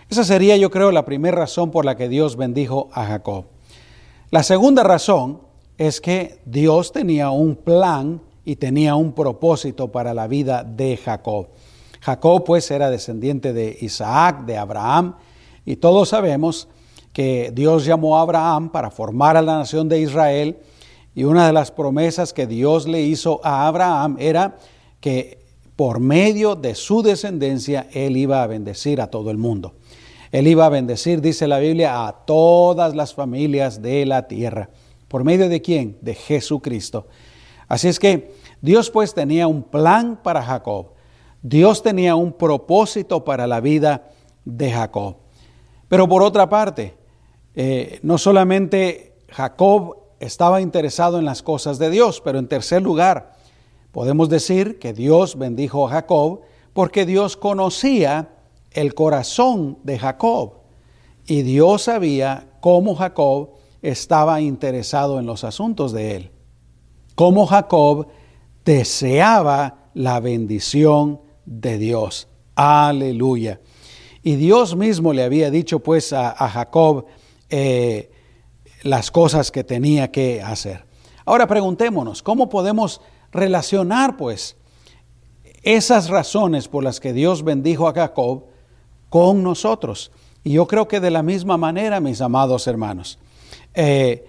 Esa 0.10 0.24
sería, 0.24 0.56
yo 0.58 0.72
creo, 0.72 0.92
la 0.92 1.06
primera 1.06 1.38
razón 1.38 1.72
por 1.72 1.86
la 1.86 1.96
que 1.96 2.10
Dios 2.10 2.36
bendijo 2.36 2.90
a 2.94 3.06
Jacob. 3.06 3.46
La 4.32 4.44
segunda 4.44 4.84
razón 4.84 5.42
es 5.78 6.02
que 6.02 6.40
Dios 6.46 6.92
tenía 6.92 7.30
un 7.30 7.56
plan 7.56 8.22
y 8.46 8.56
tenía 8.56 8.96
un 8.96 9.14
propósito 9.14 9.92
para 9.92 10.14
la 10.14 10.28
vida 10.28 10.64
de 10.64 10.98
Jacob. 10.98 11.48
Jacob 12.01 12.44
pues 12.46 12.70
era 12.72 12.89
descendiente 12.89 13.53
de 13.53 13.77
Isaac, 13.82 14.46
de 14.46 14.58
Abraham, 14.58 15.15
y 15.65 15.75
todos 15.75 16.10
sabemos 16.10 16.68
que 17.13 17.51
Dios 17.53 17.86
llamó 17.86 18.18
a 18.18 18.22
Abraham 18.22 18.70
para 18.72 18.91
formar 18.91 19.38
a 19.38 19.41
la 19.41 19.58
nación 19.58 19.89
de 19.89 20.00
Israel, 20.00 20.58
y 21.15 21.24
una 21.24 21.48
de 21.48 21.53
las 21.53 21.72
promesas 21.72 22.34
que 22.34 22.48
Dios 22.48 22.88
le 22.88 23.01
hizo 23.01 23.41
a 23.44 23.68
Abraham 23.68 24.15
era 24.20 24.58
que 25.01 25.39
por 25.75 26.00
medio 26.00 26.56
de 26.56 26.75
su 26.75 27.01
descendencia 27.01 27.88
él 27.91 28.18
iba 28.18 28.44
a 28.44 28.48
bendecir 28.48 29.01
a 29.01 29.08
todo 29.08 29.32
el 29.32 29.38
mundo. 29.38 29.75
Él 30.32 30.48
iba 30.48 30.65
a 30.65 30.70
bendecir, 30.70 31.22
dice 31.22 31.48
la 31.48 31.60
Biblia, 31.60 32.08
a 32.08 32.25
todas 32.25 32.96
las 32.96 33.13
familias 33.13 33.82
de 33.82 34.06
la 34.06 34.27
tierra. 34.27 34.70
¿Por 35.08 35.24
medio 35.24 35.50
de 35.50 35.62
quién? 35.62 35.98
De 36.01 36.13
Jesucristo. 36.13 37.08
Así 37.68 37.88
es 37.88 38.00
que 38.00 38.34
Dios 38.62 38.89
pues 38.91 39.13
tenía 39.13 39.48
un 39.48 39.63
plan 39.63 40.20
para 40.22 40.44
Jacob. 40.44 40.91
Dios 41.41 41.81
tenía 41.84 42.15
un 42.15 42.34
propósito 42.34 43.24
para 43.24 43.48
la 43.48 43.62
vida 43.62 44.10
de 44.46 44.72
Jacob. 44.72 45.17
Pero 45.88 46.08
por 46.08 46.22
otra 46.22 46.50
parte, 46.50 46.96
eh, 47.55 48.00
no 48.03 48.17
solamente 48.17 49.15
Jacob 49.29 49.98
estaba 50.19 50.62
interesado 50.62 51.17
en 51.17 51.25
las 51.25 51.41
cosas 51.41 51.79
de 51.79 51.89
Dios, 51.89 52.22
pero 52.22 52.39
en 52.39 52.48
tercer 52.48 52.81
lugar, 52.81 53.34
podemos 53.91 54.29
decir 54.29 54.79
que 54.79 54.93
Dios 54.93 55.38
bendijo 55.38 55.88
a 55.88 55.91
Jacob 55.91 56.41
porque 56.74 57.05
Dios 57.05 57.38
conocía 57.38 58.29
el 58.72 58.93
corazón 58.93 59.79
de 59.84 59.98
Jacob 59.98 60.60
y 61.25 61.41
Dios 61.41 61.84
sabía 61.84 62.48
cómo 62.60 62.96
Jacob 62.96 63.51
estaba 63.81 64.41
interesado 64.41 65.19
en 65.19 65.25
los 65.25 65.43
asuntos 65.43 65.91
de 65.91 66.15
él, 66.15 66.31
cómo 67.15 67.48
Jacob 67.48 68.08
deseaba 68.65 69.89
la 69.93 70.19
bendición 70.19 71.22
de 71.50 71.79
Dios. 71.79 72.27
Aleluya. 72.56 73.60
Y 74.22 74.36
Dios 74.36 74.75
mismo 74.75 75.13
le 75.13 75.24
había 75.24 75.50
dicho 75.50 75.79
pues 75.79 76.13
a, 76.13 76.34
Jacob 76.50 77.06
eh, 77.50 78.12
las 78.84 79.10
cosas 79.10 79.50
que 79.50 79.63
tenía 79.63 80.12
que 80.12 80.41
hacer. 80.41 80.86
Ahora 81.25 81.48
preguntémonos, 81.48 82.22
¿cómo 82.22 82.50
podemos 82.50 83.01
relacionar 83.32 84.15
pues 84.15 84.58
esas 85.63 86.10
razones 86.10 86.68
por 86.68 86.84
las 86.84 87.00
que 87.00 87.13
Dios 87.13 87.44
bendijo 87.44 87.88
a 87.88 87.94
Jacob 87.94 88.46
con 89.10 89.41
nosotros? 89.41 90.12
Y 90.44 90.53
yo 90.53 90.68
creo 90.68 90.88
que 90.88 91.00
de 91.00 91.12
la 91.12 91.24
misma 91.24 91.58
manera, 91.58 92.00
mis 92.00 92.22
amados 92.22 92.68
hermanos, 92.68 93.18
eh, 93.74 94.25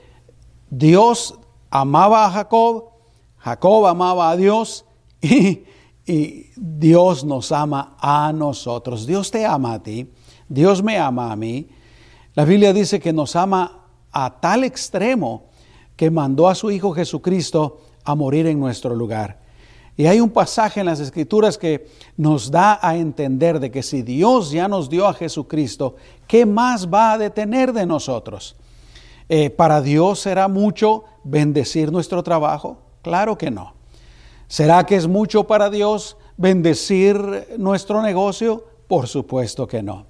Dios 0.71 1.39
amaba 1.69 2.25
a 2.25 2.31
Jacob, 2.31 2.91
Jacob 3.37 3.87
amaba 3.87 4.31
a 4.31 4.37
Dios 4.37 4.87
y, 5.21 5.65
y 6.07 6.51
Dios 6.57 7.25
nos 7.25 7.53
ama 7.53 7.97
a 8.01 8.33
nosotros. 8.33 9.07
Dios 9.07 9.31
te 9.31 9.47
ama 9.47 9.75
a 9.75 9.83
ti, 9.83 10.11
Dios 10.49 10.83
me 10.83 10.99
ama 10.99 11.33
a 11.33 11.37
mí. 11.37 11.69
La 12.35 12.45
Biblia 12.45 12.73
dice 12.73 13.01
que 13.01 13.13
nos 13.13 13.37
ama 13.37 13.87
a 14.13 14.41
tal 14.41 14.65
extremo 14.65 15.51
que 15.97 16.11
mandó 16.11 16.49
a 16.49 16.55
su 16.55 16.71
Hijo 16.71 16.93
Jesucristo 16.93 17.81
a 18.05 18.15
morir 18.15 18.47
en 18.47 18.59
nuestro 18.59 18.95
lugar. 18.95 19.41
Y 19.97 20.07
hay 20.07 20.21
un 20.21 20.31
pasaje 20.31 20.81
en 20.81 20.87
las 20.87 21.01
Escrituras 21.01 21.59
que 21.59 21.89
nos 22.17 22.51
da 22.51 22.79
a 22.81 22.97
entender 22.97 23.61
de 23.61 23.71
que 23.71 23.83
si 23.83 24.03
Dios 24.03 24.51
ya 24.51 24.67
nos 24.67 24.89
dio 24.89 25.07
a 25.07 25.13
Jesucristo, 25.13 25.97
¿qué 26.27 26.47
más 26.47 26.89
va 26.89 27.13
a 27.13 27.19
detener 27.19 27.73
de 27.73 27.85
nosotros? 27.85 28.57
Eh, 29.29 29.51
¿Para 29.51 29.83
Dios 29.83 30.21
será 30.21 30.49
mucho 30.49 31.05
bendecir 31.23 31.93
nuestro 31.93 32.23
trabajo? 32.23 32.79
Claro 33.03 33.37
que 33.37 33.51
no. 33.51 33.80
¿Será 34.51 34.85
que 34.85 34.97
es 34.97 35.07
mucho 35.07 35.45
para 35.45 35.71
Dios 35.71 36.17
bendecir 36.37 37.47
nuestro 37.57 38.03
negocio? 38.03 38.67
Por 38.89 39.07
supuesto 39.07 39.69
que 39.69 39.81
no. 39.81 40.07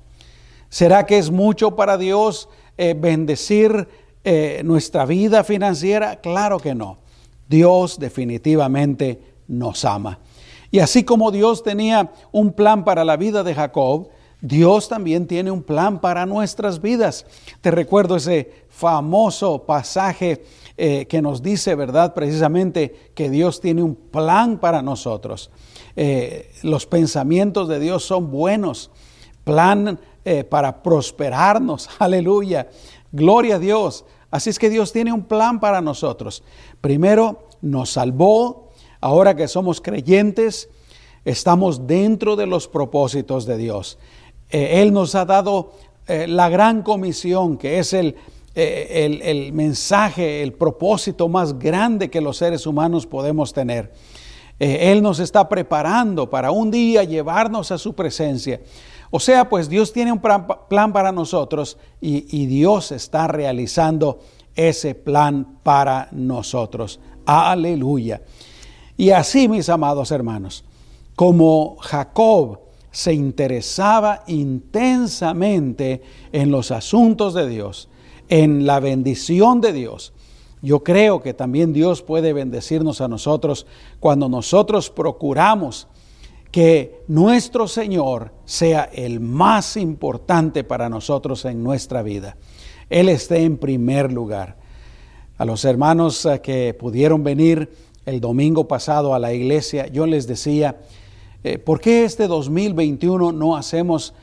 ¿Será 0.70 1.04
que 1.04 1.18
es 1.18 1.30
mucho 1.30 1.76
para 1.76 1.98
Dios 1.98 2.48
eh, 2.78 2.94
bendecir 2.98 3.86
eh, 4.24 4.62
nuestra 4.64 5.04
vida 5.04 5.44
financiera? 5.44 6.22
Claro 6.22 6.58
que 6.58 6.74
no. 6.74 7.00
Dios 7.50 7.98
definitivamente 7.98 9.20
nos 9.46 9.84
ama. 9.84 10.20
Y 10.70 10.78
así 10.78 11.04
como 11.04 11.30
Dios 11.30 11.62
tenía 11.62 12.10
un 12.32 12.54
plan 12.54 12.82
para 12.82 13.04
la 13.04 13.18
vida 13.18 13.42
de 13.42 13.54
Jacob, 13.54 14.08
Dios 14.40 14.88
también 14.88 15.26
tiene 15.26 15.50
un 15.50 15.62
plan 15.62 16.00
para 16.00 16.26
nuestras 16.26 16.80
vidas. 16.80 17.26
Te 17.60 17.70
recuerdo 17.70 18.16
ese 18.16 18.64
famoso 18.68 19.64
pasaje 19.64 20.44
eh, 20.76 21.06
que 21.06 21.20
nos 21.20 21.42
dice, 21.42 21.74
¿verdad? 21.74 22.14
Precisamente 22.14 23.12
que 23.14 23.28
Dios 23.28 23.60
tiene 23.60 23.82
un 23.82 23.94
plan 23.94 24.58
para 24.58 24.82
nosotros. 24.82 25.50
los 26.62 26.86
pensamientos 26.86 27.68
de 27.68 27.78
Dios 27.78 28.04
son 28.04 28.30
buenos, 28.30 28.90
plan 29.44 29.98
eh, 30.22 30.44
para 30.44 30.82
prosperarnos. 30.82 31.88
Aleluya. 31.98 32.68
Gloria 33.10 33.56
a 33.56 33.58
Dios. 33.58 34.04
Así 34.30 34.50
es 34.50 34.58
que 34.58 34.68
Dios 34.68 34.92
tiene 34.92 35.12
un 35.12 35.24
plan 35.24 35.60
para 35.60 35.80
nosotros. 35.80 36.42
Primero 36.80 37.48
nos 37.62 37.90
salvó. 37.90 38.70
Ahora 39.00 39.34
que 39.34 39.48
somos 39.48 39.80
creyentes, 39.80 40.68
estamos 41.24 41.86
dentro 41.86 42.36
de 42.36 42.46
los 42.46 42.68
propósitos 42.68 43.46
de 43.46 43.56
Dios. 43.56 43.98
Eh, 44.50 44.82
Él 44.82 44.92
nos 44.92 45.14
ha 45.14 45.24
dado 45.24 45.72
eh, 46.06 46.26
la 46.26 46.48
gran 46.48 46.82
comisión, 46.82 47.56
que 47.56 47.78
es 47.78 47.92
el, 47.92 48.16
el, 48.54 49.22
el, 49.22 49.52
mensaje, 49.52 50.42
el 50.42 50.52
propósito 50.52 51.28
más 51.28 51.58
grande 51.58 52.10
que 52.10 52.20
los 52.20 52.36
seres 52.36 52.66
humanos 52.66 53.06
podemos 53.06 53.52
tener. 53.52 53.92
Él 54.58 55.02
nos 55.02 55.20
está 55.20 55.48
preparando 55.48 56.28
para 56.28 56.50
un 56.50 56.70
día 56.70 57.02
llevarnos 57.02 57.70
a 57.70 57.78
su 57.78 57.94
presencia. 57.94 58.60
O 59.10 59.18
sea, 59.18 59.48
pues 59.48 59.68
Dios 59.68 59.92
tiene 59.92 60.12
un 60.12 60.20
plan 60.20 60.92
para 60.92 61.10
nosotros 61.10 61.76
y, 62.00 62.46
Dios 62.46 62.92
está 62.92 63.26
realizando 63.26 64.20
ese 64.54 64.94
plan 64.94 65.58
para 65.64 66.08
nosotros. 66.12 67.00
Aleluya. 67.26 68.22
Y 68.96 69.10
así, 69.10 69.48
mis 69.48 69.68
amados 69.68 70.12
hermanos, 70.12 70.64
como 71.16 71.76
Jacob 71.80 72.60
se 72.90 73.12
interesaba 73.14 74.24
intensamente 74.26 76.02
en 76.32 76.50
los 76.50 76.70
asuntos 76.70 77.34
de 77.34 77.48
Dios, 77.48 77.88
en 78.28 78.66
la 78.66 78.80
bendición 78.80 79.60
de 79.60 79.72
Dios, 79.72 80.12
yo 80.62 80.84
creo 80.84 81.22
que 81.22 81.32
también 81.32 81.72
Dios 81.72 82.02
puede 82.02 82.32
bendecirnos 82.32 83.00
a 83.00 83.08
nosotros 83.08 83.66
cuando 83.98 84.28
nosotros 84.28 84.90
procuramos 84.90 85.88
que 86.50 87.02
nuestro 87.08 87.66
Señor 87.66 88.32
sea 88.44 88.84
el 88.92 89.20
más 89.20 89.76
importante 89.76 90.64
para 90.64 90.88
nosotros 90.88 91.44
en 91.44 91.62
nuestra 91.62 92.02
vida. 92.02 92.36
Él 92.90 93.08
esté 93.08 93.44
en 93.44 93.56
primer 93.56 94.12
lugar. 94.12 94.58
A 95.38 95.44
los 95.44 95.64
hermanos 95.64 96.26
eh, 96.26 96.40
que 96.42 96.74
pudieron 96.74 97.24
venir 97.24 97.72
el 98.04 98.20
domingo 98.20 98.68
pasado 98.68 99.14
a 99.14 99.18
la 99.18 99.32
iglesia, 99.32 99.86
yo 99.86 100.06
les 100.06 100.26
decía, 100.26 100.80
eh, 101.42 101.58
¿por 101.58 101.80
qué 101.80 102.04
este 102.04 102.26
2021 102.26 103.32
no 103.32 103.56
hacemos 103.56 104.14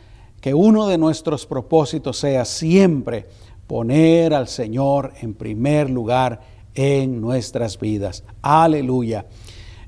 que 0.41 0.53
uno 0.53 0.87
de 0.87 0.97
nuestros 0.97 1.45
propósitos 1.45 2.17
sea 2.17 2.45
siempre 2.45 3.25
poner 3.65 4.33
al 4.33 4.47
Señor 4.47 5.13
en 5.21 5.33
primer 5.33 5.89
lugar 5.89 6.41
en 6.75 7.19
nuestras 7.19 7.79
vidas? 7.79 8.23
Aleluya. 8.41 9.25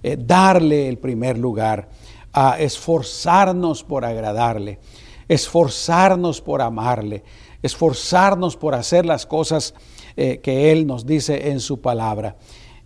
Eh, 0.02 0.18
darle 0.18 0.88
el 0.88 0.98
primer 0.98 1.38
lugar 1.38 1.90
a 2.34 2.60
esforzarnos 2.60 3.84
por 3.84 4.06
agradarle, 4.06 4.80
esforzarnos 5.28 6.42
por 6.42 6.62
amarle, 6.62 7.24
esforzarnos 7.62 8.56
por 8.56 8.76
hacer 8.76 9.06
las 9.06 9.26
cosas 9.26 9.74
eh, 10.16 10.40
que 10.40 10.72
Él 10.72 10.88
nos 10.88 11.06
dice 11.06 11.50
en 11.52 11.60
su 11.60 11.82
palabra. 11.82 12.38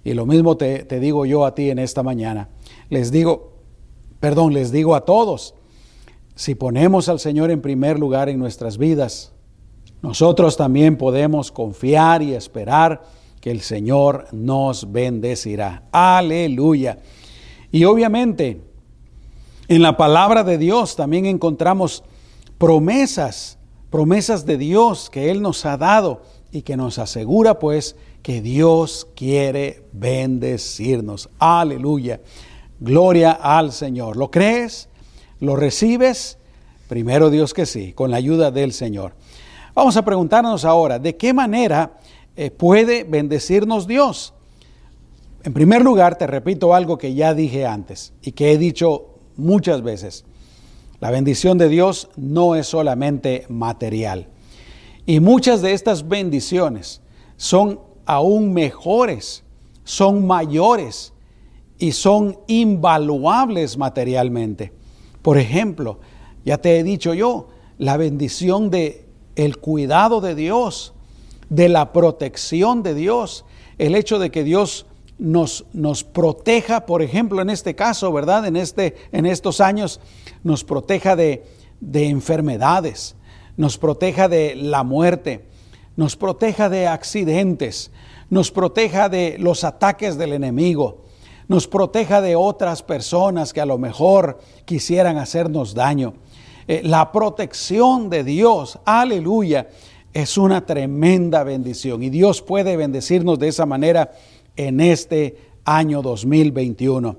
Y 0.04 0.14
lo 0.14 0.26
mismo 0.26 0.58
te, 0.58 0.84
te 0.84 1.00
digo 1.00 1.26
yo 1.26 1.46
a 1.46 1.56
ti 1.56 1.70
en 1.70 1.80
esta 1.80 2.04
mañana. 2.04 2.50
Les 2.90 3.12
digo, 3.12 3.53
perdón, 4.24 4.54
les 4.54 4.72
digo 4.72 4.96
a 4.96 5.04
todos, 5.04 5.54
si 6.34 6.56
ponemos 6.56 7.10
al 7.10 7.20
Señor 7.20 7.52
en 7.52 7.62
primer 7.62 8.00
lugar 8.00 8.30
en 8.30 8.40
nuestras 8.40 8.78
vidas, 8.78 9.34
nosotros 10.02 10.56
también 10.56 10.96
podemos 10.96 11.52
confiar 11.52 12.22
y 12.22 12.34
esperar 12.34 13.04
que 13.42 13.52
el 13.52 13.60
Señor 13.60 14.28
nos 14.32 14.94
bendecirá. 14.94 15.84
Aleluya. 15.92 17.00
Y 17.70 17.84
obviamente, 17.84 18.62
En 19.68 19.82
la 19.82 19.98
palabra 19.98 20.46
de 20.46 20.58
Dios 20.58 20.96
también 20.96 21.26
encontramos 21.26 22.06
promesas, 22.58 23.58
promesas 23.90 24.46
de 24.46 24.58
Dios 24.58 25.10
que 25.10 25.32
Él 25.32 25.42
nos 25.42 25.66
ha 25.66 25.76
dado 25.76 26.22
y 26.50 26.62
que 26.62 26.78
nos 26.78 26.98
asegura 26.98 27.60
pues 27.60 27.98
que 28.22 28.42
Dios 28.42 29.06
quiere 29.18 29.84
bendecirnos. 29.92 31.30
Aleluya. 31.40 32.22
Gloria 32.84 33.32
al 33.32 33.72
Señor. 33.72 34.18
¿Lo 34.18 34.30
crees? 34.30 34.90
¿Lo 35.40 35.56
recibes? 35.56 36.38
Primero 36.90 37.30
Dios 37.30 37.54
que 37.54 37.66
sí, 37.66 37.94
con 37.94 38.12
la 38.12 38.18
ayuda 38.18 38.52
del 38.52 38.74
Señor. 38.74 39.14
Vamos 39.74 39.96
a 39.96 40.04
preguntarnos 40.04 40.66
ahora, 40.66 41.00
¿de 41.00 41.16
qué 41.16 41.34
manera 41.34 41.98
eh, 42.36 42.52
puede 42.52 43.06
bendecirnos 43.06 43.88
Dios? 43.88 44.34
En 45.46 45.54
primer 45.54 45.82
lugar, 45.82 46.18
te 46.18 46.28
repito 46.28 46.76
algo 46.76 46.98
que 46.98 47.14
ya 47.14 47.34
dije 47.34 47.66
antes 47.66 48.12
y 48.22 48.34
que 48.34 48.52
he 48.52 48.58
dicho 48.58 49.16
muchas 49.38 49.82
veces. 49.82 50.26
La 51.00 51.10
bendición 51.10 51.58
de 51.58 51.70
Dios 51.70 52.10
no 52.18 52.56
es 52.56 52.68
solamente 52.68 53.46
material. 53.48 54.28
Y 55.06 55.22
muchas 55.22 55.62
de 55.62 55.72
estas 55.72 56.10
bendiciones 56.10 57.00
son 57.38 57.80
aún 58.06 58.54
mejores, 58.54 59.46
son 59.86 60.28
mayores 60.28 61.14
y 61.84 61.92
son 61.92 62.40
invaluables 62.48 63.78
materialmente. 63.78 64.72
Por 65.22 65.38
ejemplo, 65.38 66.00
ya 66.46 66.58
te 66.58 66.80
he 66.80 66.84
dicho 66.84 67.14
yo, 67.14 67.50
la 67.78 67.98
bendición 67.98 68.70
de 68.70 69.06
el 69.36 69.58
cuidado 69.58 70.22
de 70.22 70.34
Dios, 70.34 70.94
de 71.50 71.68
la 71.68 71.92
protección 71.92 72.84
de 72.84 72.94
Dios, 72.94 73.44
el 73.80 73.96
hecho 73.96 74.18
de 74.18 74.32
que 74.32 74.46
Dios 74.46 74.86
nos, 75.18 75.66
nos 75.74 76.06
proteja, 76.06 76.86
por 76.86 77.02
ejemplo, 77.02 77.42
en 77.42 77.50
este 77.50 77.76
caso, 77.76 78.14
¿verdad? 78.14 78.46
En, 78.46 78.56
este, 78.56 78.96
en 79.12 79.26
estos 79.26 79.60
años, 79.60 80.00
nos 80.42 80.64
proteja 80.64 81.18
de, 81.18 81.44
de 81.82 82.08
enfermedades, 82.08 83.18
nos 83.58 83.78
proteja 83.78 84.30
de 84.30 84.56
la 84.56 84.84
muerte, 84.84 85.50
nos 85.98 86.16
proteja 86.16 86.70
de 86.70 86.88
accidentes, 86.88 87.92
nos 88.30 88.52
proteja 88.52 89.10
de 89.10 89.36
los 89.38 89.66
ataques 89.66 90.18
del 90.18 90.32
enemigo, 90.32 91.03
nos 91.48 91.68
proteja 91.68 92.22
de 92.22 92.36
otras 92.36 92.84
personas 92.84 93.54
que 93.54 93.62
a 93.62 93.66
lo 93.66 93.78
mejor 93.78 94.40
quisieran 94.66 95.18
hacernos 95.18 95.74
daño. 95.74 96.14
Eh, 96.68 96.82
la 96.84 97.12
protección 97.12 98.10
de 98.10 98.24
Dios, 98.24 98.80
aleluya, 98.86 99.68
es 100.14 100.38
una 100.38 100.66
tremenda 100.66 101.44
bendición 101.44 102.04
y 102.04 102.10
Dios 102.10 102.42
puede 102.42 102.78
bendecirnos 102.78 103.40
de 103.40 103.48
esa 103.48 103.66
manera 103.66 104.12
en 104.56 104.80
este 104.80 105.38
año 105.66 106.02
2021. 106.02 107.18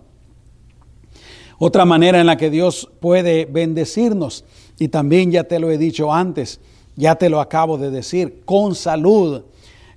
Otra 1.58 1.84
manera 1.84 2.20
en 2.20 2.26
la 2.26 2.36
que 2.36 2.50
Dios 2.50 2.90
puede 3.00 3.46
bendecirnos, 3.46 4.44
y 4.78 4.88
también 4.88 5.30
ya 5.30 5.44
te 5.44 5.58
lo 5.58 5.70
he 5.70 5.78
dicho 5.78 6.12
antes, 6.12 6.60
ya 6.96 7.14
te 7.16 7.28
lo 7.28 7.40
acabo 7.40 7.78
de 7.78 7.90
decir, 7.90 8.42
con 8.44 8.74
salud, 8.74 9.42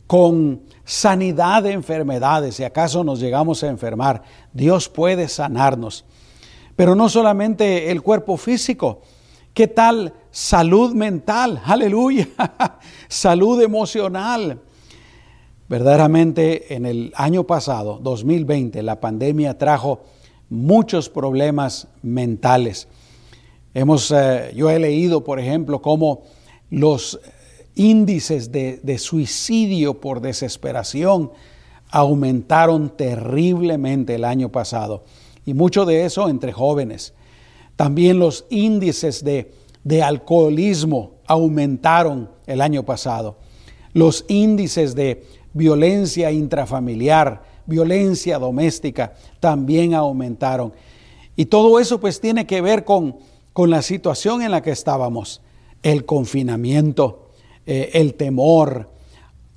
con 0.06 0.62
sanidad 0.88 1.64
de 1.64 1.74
enfermedades, 1.74 2.56
si 2.56 2.64
acaso 2.64 3.04
nos 3.04 3.20
llegamos 3.20 3.62
a 3.62 3.68
enfermar, 3.68 4.24
Dios 4.54 4.88
puede 4.88 5.28
sanarnos. 5.28 6.06
Pero 6.78 6.96
no 6.96 7.10
solamente 7.10 7.92
el 7.92 8.02
cuerpo 8.02 8.38
físico, 8.38 9.02
¿qué 9.54 9.68
tal 9.68 10.14
salud 10.32 10.94
mental? 10.94 11.62
Aleluya, 11.66 12.30
salud 13.10 13.62
emocional. 13.62 14.62
Verdaderamente 15.68 16.74
en 16.74 16.86
el 16.86 17.12
año 17.18 17.44
pasado, 17.44 18.00
2020, 18.02 18.82
la 18.82 19.02
pandemia 19.02 19.58
trajo 19.58 20.04
muchos 20.50 21.10
problemas 21.10 21.90
mentales. 22.02 22.88
Hemos, 23.74 24.10
eh, 24.12 24.54
yo 24.56 24.70
he 24.70 24.80
leído, 24.80 25.26
por 25.26 25.38
ejemplo, 25.38 25.82
cómo 25.82 26.22
los 26.70 27.20
índices 27.78 28.52
de, 28.52 28.80
de 28.84 28.98
suicidio 28.98 30.02
por 30.02 30.22
desesperación 30.22 31.32
aumentaron 31.90 32.96
terriblemente 32.96 34.16
el 34.16 34.26
año 34.26 34.50
pasado 34.52 35.04
y 35.46 35.54
mucho 35.54 35.86
de 35.86 36.06
eso 36.06 36.28
entre 36.28 36.52
jóvenes. 36.52 37.14
También 37.78 38.20
los 38.20 38.46
índices 38.50 39.24
de, 39.24 39.54
de, 39.84 40.04
alcoholismo 40.04 41.12
aumentaron 41.26 42.30
el 42.48 42.60
año 42.62 42.84
pasado. 42.84 43.38
Los 43.94 44.26
índices 44.28 44.94
de 44.94 45.24
violencia 45.54 46.32
intrafamiliar, 46.32 47.44
violencia 47.66 48.40
doméstica, 48.40 49.14
también 49.40 49.94
aumentaron. 49.94 50.74
Y 51.36 51.46
todo 51.46 51.80
eso 51.80 52.00
pues 52.00 52.20
tiene 52.20 52.46
que 52.46 52.62
ver 52.62 52.84
con, 52.84 53.18
con 53.54 53.70
la 53.70 53.82
situación 53.82 54.42
en 54.42 54.52
la 54.52 54.62
que 54.62 54.72
estábamos, 54.72 55.42
el 55.84 56.04
confinamiento, 56.04 57.27
eh, 57.70 57.92
el 57.96 58.14
temor, 58.14 58.90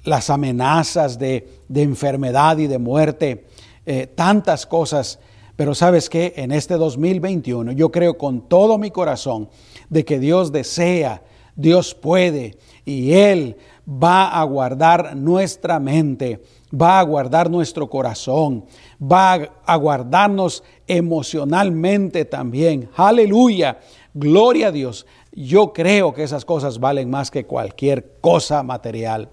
las 0.03 0.31
amenazas 0.31 1.17
de, 1.17 1.49
enfermedad 1.73 2.59
y 2.59 2.67
de 2.67 2.79
muerte, 2.79 3.47
eh, 3.87 4.09
tantas 4.09 4.67
cosas. 4.67 5.21
Pero 5.55 5.77
sabes 5.77 6.11
que 6.11 6.33
en 6.37 6.51
este 6.51 6.75
2021 6.75 7.71
yo 7.71 7.93
creo 7.93 8.19
con 8.19 8.49
todo 8.49 8.79
mi 8.79 8.91
corazón 8.91 9.49
de 9.89 10.05
que 10.05 10.19
Dios 10.19 10.51
desea, 10.51 11.23
Dios 11.55 11.95
puede 11.95 12.59
y 12.85 13.13
Él 13.13 13.57
va 13.87 14.29
a 14.41 14.43
guardar 14.43 15.15
nuestra 15.15 15.79
mente, 15.79 16.43
va 16.75 16.99
a 16.99 17.05
guardar 17.05 17.49
nuestro 17.49 17.89
corazón, 17.89 18.65
va 19.01 19.53
a 19.65 19.77
guardarnos 19.77 20.65
emocionalmente 20.89 22.25
también. 22.25 22.89
Aleluya, 22.97 23.79
gloria 24.15 24.69
a 24.69 24.73
Dios. 24.73 25.07
Yo 25.41 25.73
creo 25.73 26.13
que 26.13 26.23
esas 26.23 26.45
cosas 26.45 26.79
valen 26.79 27.09
más 27.09 27.31
que 27.31 27.47
cualquier 27.47 28.19
cosa 28.21 28.63
material. 28.63 29.31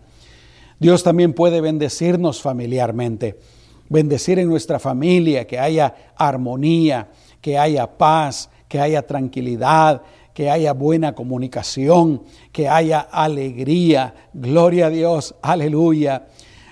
Dios 0.79 1.03
también 1.03 1.33
puede 1.33 1.59
bendecirnos 1.59 2.41
familiarmente, 2.41 3.37
bendecir 3.89 4.39
en 4.39 4.47
nuestra 4.47 4.79
familia, 4.79 5.45
que 5.45 5.59
haya 5.59 5.93
armonía, 6.15 7.09
que 7.41 7.57
haya 7.57 7.97
paz, 7.97 8.49
que 8.69 8.79
haya 8.79 9.05
tranquilidad, 9.05 10.01
que 10.33 10.49
haya 10.49 10.71
buena 10.71 11.13
comunicación, 11.13 12.23
que 12.53 12.69
haya 12.69 13.01
alegría. 13.01 14.13
Gloria 14.33 14.85
a 14.85 14.89
Dios, 14.89 15.35
aleluya. 15.41 16.27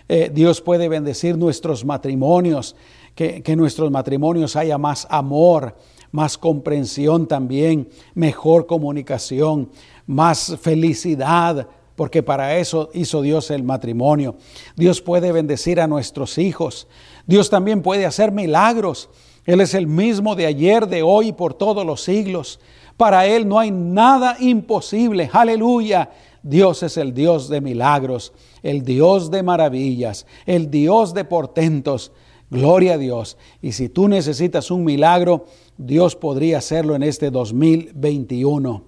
Eh, 0.08 0.32
Dios 0.34 0.62
puede 0.62 0.88
bendecir 0.88 1.38
nuestros 1.38 1.84
matrimonios, 1.84 2.78
que, 3.16 3.44
que 3.44 3.58
nuestros 3.58 3.92
matrimonios 3.92 4.56
haya 4.56 4.78
más 4.78 5.06
amor, 5.10 5.76
más 6.16 6.38
comprensión 6.38 7.28
también, 7.28 7.90
mejor 8.14 8.66
comunicación, 8.66 9.70
más 10.08 10.58
felicidad, 10.62 11.68
porque 11.96 12.24
para 12.24 12.58
eso 12.58 12.90
hizo 12.94 13.22
Dios 13.22 13.52
el 13.52 13.64
matrimonio. 13.64 14.36
Dios 14.76 15.02
puede 15.02 15.32
bendecir 15.32 15.80
a 15.80 15.88
nuestros 15.88 16.38
hijos. 16.38 16.88
Dios 17.28 17.50
también 17.50 17.82
puede 17.82 18.06
hacer 18.06 18.32
milagros. 18.32 19.10
Él 19.46 19.62
es 19.62 19.74
el 19.74 19.88
mismo 19.88 20.36
de 20.36 20.46
ayer, 20.46 20.88
de 20.88 21.04
hoy 21.04 21.28
y 21.28 21.34
por 21.34 21.54
todos 21.54 21.86
los 21.86 22.02
siglos. 22.02 22.60
Para 22.98 23.28
Él 23.28 23.48
no 23.48 23.60
hay 23.60 23.72
nada 23.72 24.38
imposible. 24.40 25.30
Aleluya. 25.32 26.10
Dios 26.42 26.84
es 26.84 26.98
el 26.98 27.14
Dios 27.14 27.50
de 27.50 27.60
milagros, 27.60 28.32
el 28.62 28.84
Dios 28.84 29.32
de 29.32 29.42
maravillas, 29.42 30.28
el 30.46 30.70
Dios 30.70 31.14
de 31.14 31.26
portentos. 31.26 32.12
Gloria 32.50 32.94
a 32.94 32.98
Dios. 32.98 33.38
Y 33.62 33.72
si 33.72 33.90
tú 33.90 34.08
necesitas 34.08 34.72
un 34.72 34.84
milagro, 34.84 35.46
Dios 35.78 36.16
podría 36.16 36.60
hacerlo 36.60 36.96
en 36.96 37.04
este 37.04 37.32
2021. 37.32 38.84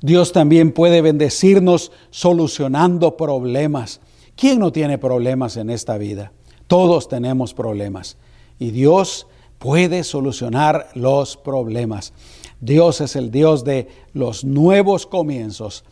Dios 0.00 0.32
también 0.32 0.72
puede 0.72 1.00
bendecirnos 1.00 1.92
solucionando 2.10 3.16
problemas. 3.16 4.00
¿Quién 4.36 4.58
no 4.58 4.72
tiene 4.72 4.98
problemas 4.98 5.56
en 5.56 5.70
esta 5.70 5.96
vida? 5.98 6.32
Todos 6.66 7.08
tenemos 7.08 7.54
problemas. 7.54 8.16
Y 8.58 8.70
Dios 8.70 9.26
puede 9.58 10.04
solucionar 10.04 10.88
los 10.94 11.36
problemas. 11.36 12.12
Dios 12.60 13.00
es 13.00 13.16
el 13.16 13.30
Dios 13.30 13.64
de 13.64 13.88
los 14.12 14.44
nuevos 14.44 15.06
comienzos. 15.06 15.84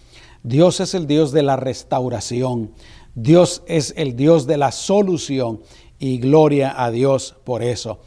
Dios 0.43 0.81
es 0.81 0.95
el 0.95 1.07
Dios 1.07 1.33
de 1.33 1.43
la 1.43 1.57
restauración. 1.57 2.73
Dios 3.15 3.63
es 3.67 3.95
el 3.97 4.17
Dios 4.17 4.47
de 4.47 4.57
la 4.57 4.73
solución 4.73 5.61
y 6.03 6.19
gloria 6.19 6.75
a 6.77 6.91
Dios 6.91 7.37
por 7.45 7.63
eso. 7.63 8.01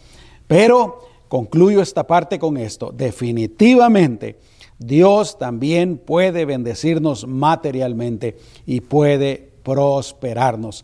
Pero 0.48 1.00
concluyo 1.30 1.82
esta 1.82 2.06
parte 2.06 2.38
con 2.38 2.58
esto. 2.58 2.92
Definitivamente 2.94 4.38
Dios 4.78 5.40
también 5.40 5.98
puede 5.98 6.44
bendecirnos 6.44 7.26
materialmente 7.26 8.36
y 8.66 8.82
puede 8.82 9.54
prosperarnos. 9.64 10.84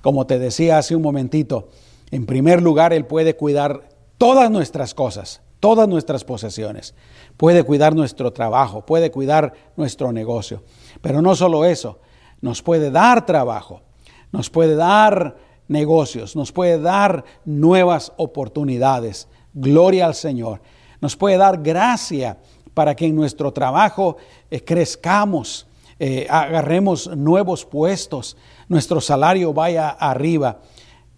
Como 0.00 0.28
te 0.28 0.38
decía 0.38 0.78
hace 0.78 0.94
un 0.94 1.02
momentito, 1.02 1.70
en 2.12 2.24
primer 2.24 2.62
lugar 2.62 2.92
Él 2.92 3.04
puede 3.04 3.34
cuidar 3.34 3.88
todas 4.16 4.48
nuestras 4.48 4.94
cosas, 4.94 5.42
todas 5.58 5.88
nuestras 5.88 6.22
posesiones. 6.22 6.94
Puede 7.36 7.64
cuidar 7.64 7.96
nuestro 7.96 8.32
trabajo, 8.32 8.86
puede 8.86 9.10
cuidar 9.10 9.54
nuestro 9.76 10.12
negocio. 10.12 10.62
Pero 11.00 11.20
no 11.20 11.34
solo 11.34 11.64
eso, 11.64 11.98
nos 12.40 12.62
puede 12.62 12.92
dar 12.92 13.26
trabajo, 13.26 13.82
nos 14.30 14.50
puede 14.50 14.76
dar 14.76 15.43
negocios, 15.68 16.36
nos 16.36 16.52
puede 16.52 16.78
dar 16.78 17.24
nuevas 17.44 18.12
oportunidades. 18.16 19.28
Gloria 19.52 20.06
al 20.06 20.14
Señor. 20.14 20.60
nos 21.00 21.16
puede 21.16 21.36
dar 21.36 21.62
gracia 21.62 22.38
para 22.72 22.94
que 22.94 23.06
en 23.06 23.14
nuestro 23.14 23.52
trabajo 23.52 24.16
eh, 24.50 24.60
crezcamos, 24.64 25.66
eh, 25.98 26.26
agarremos 26.28 27.14
nuevos 27.14 27.64
puestos, 27.64 28.36
nuestro 28.68 29.00
salario 29.00 29.52
vaya 29.52 29.90
arriba. 29.90 30.60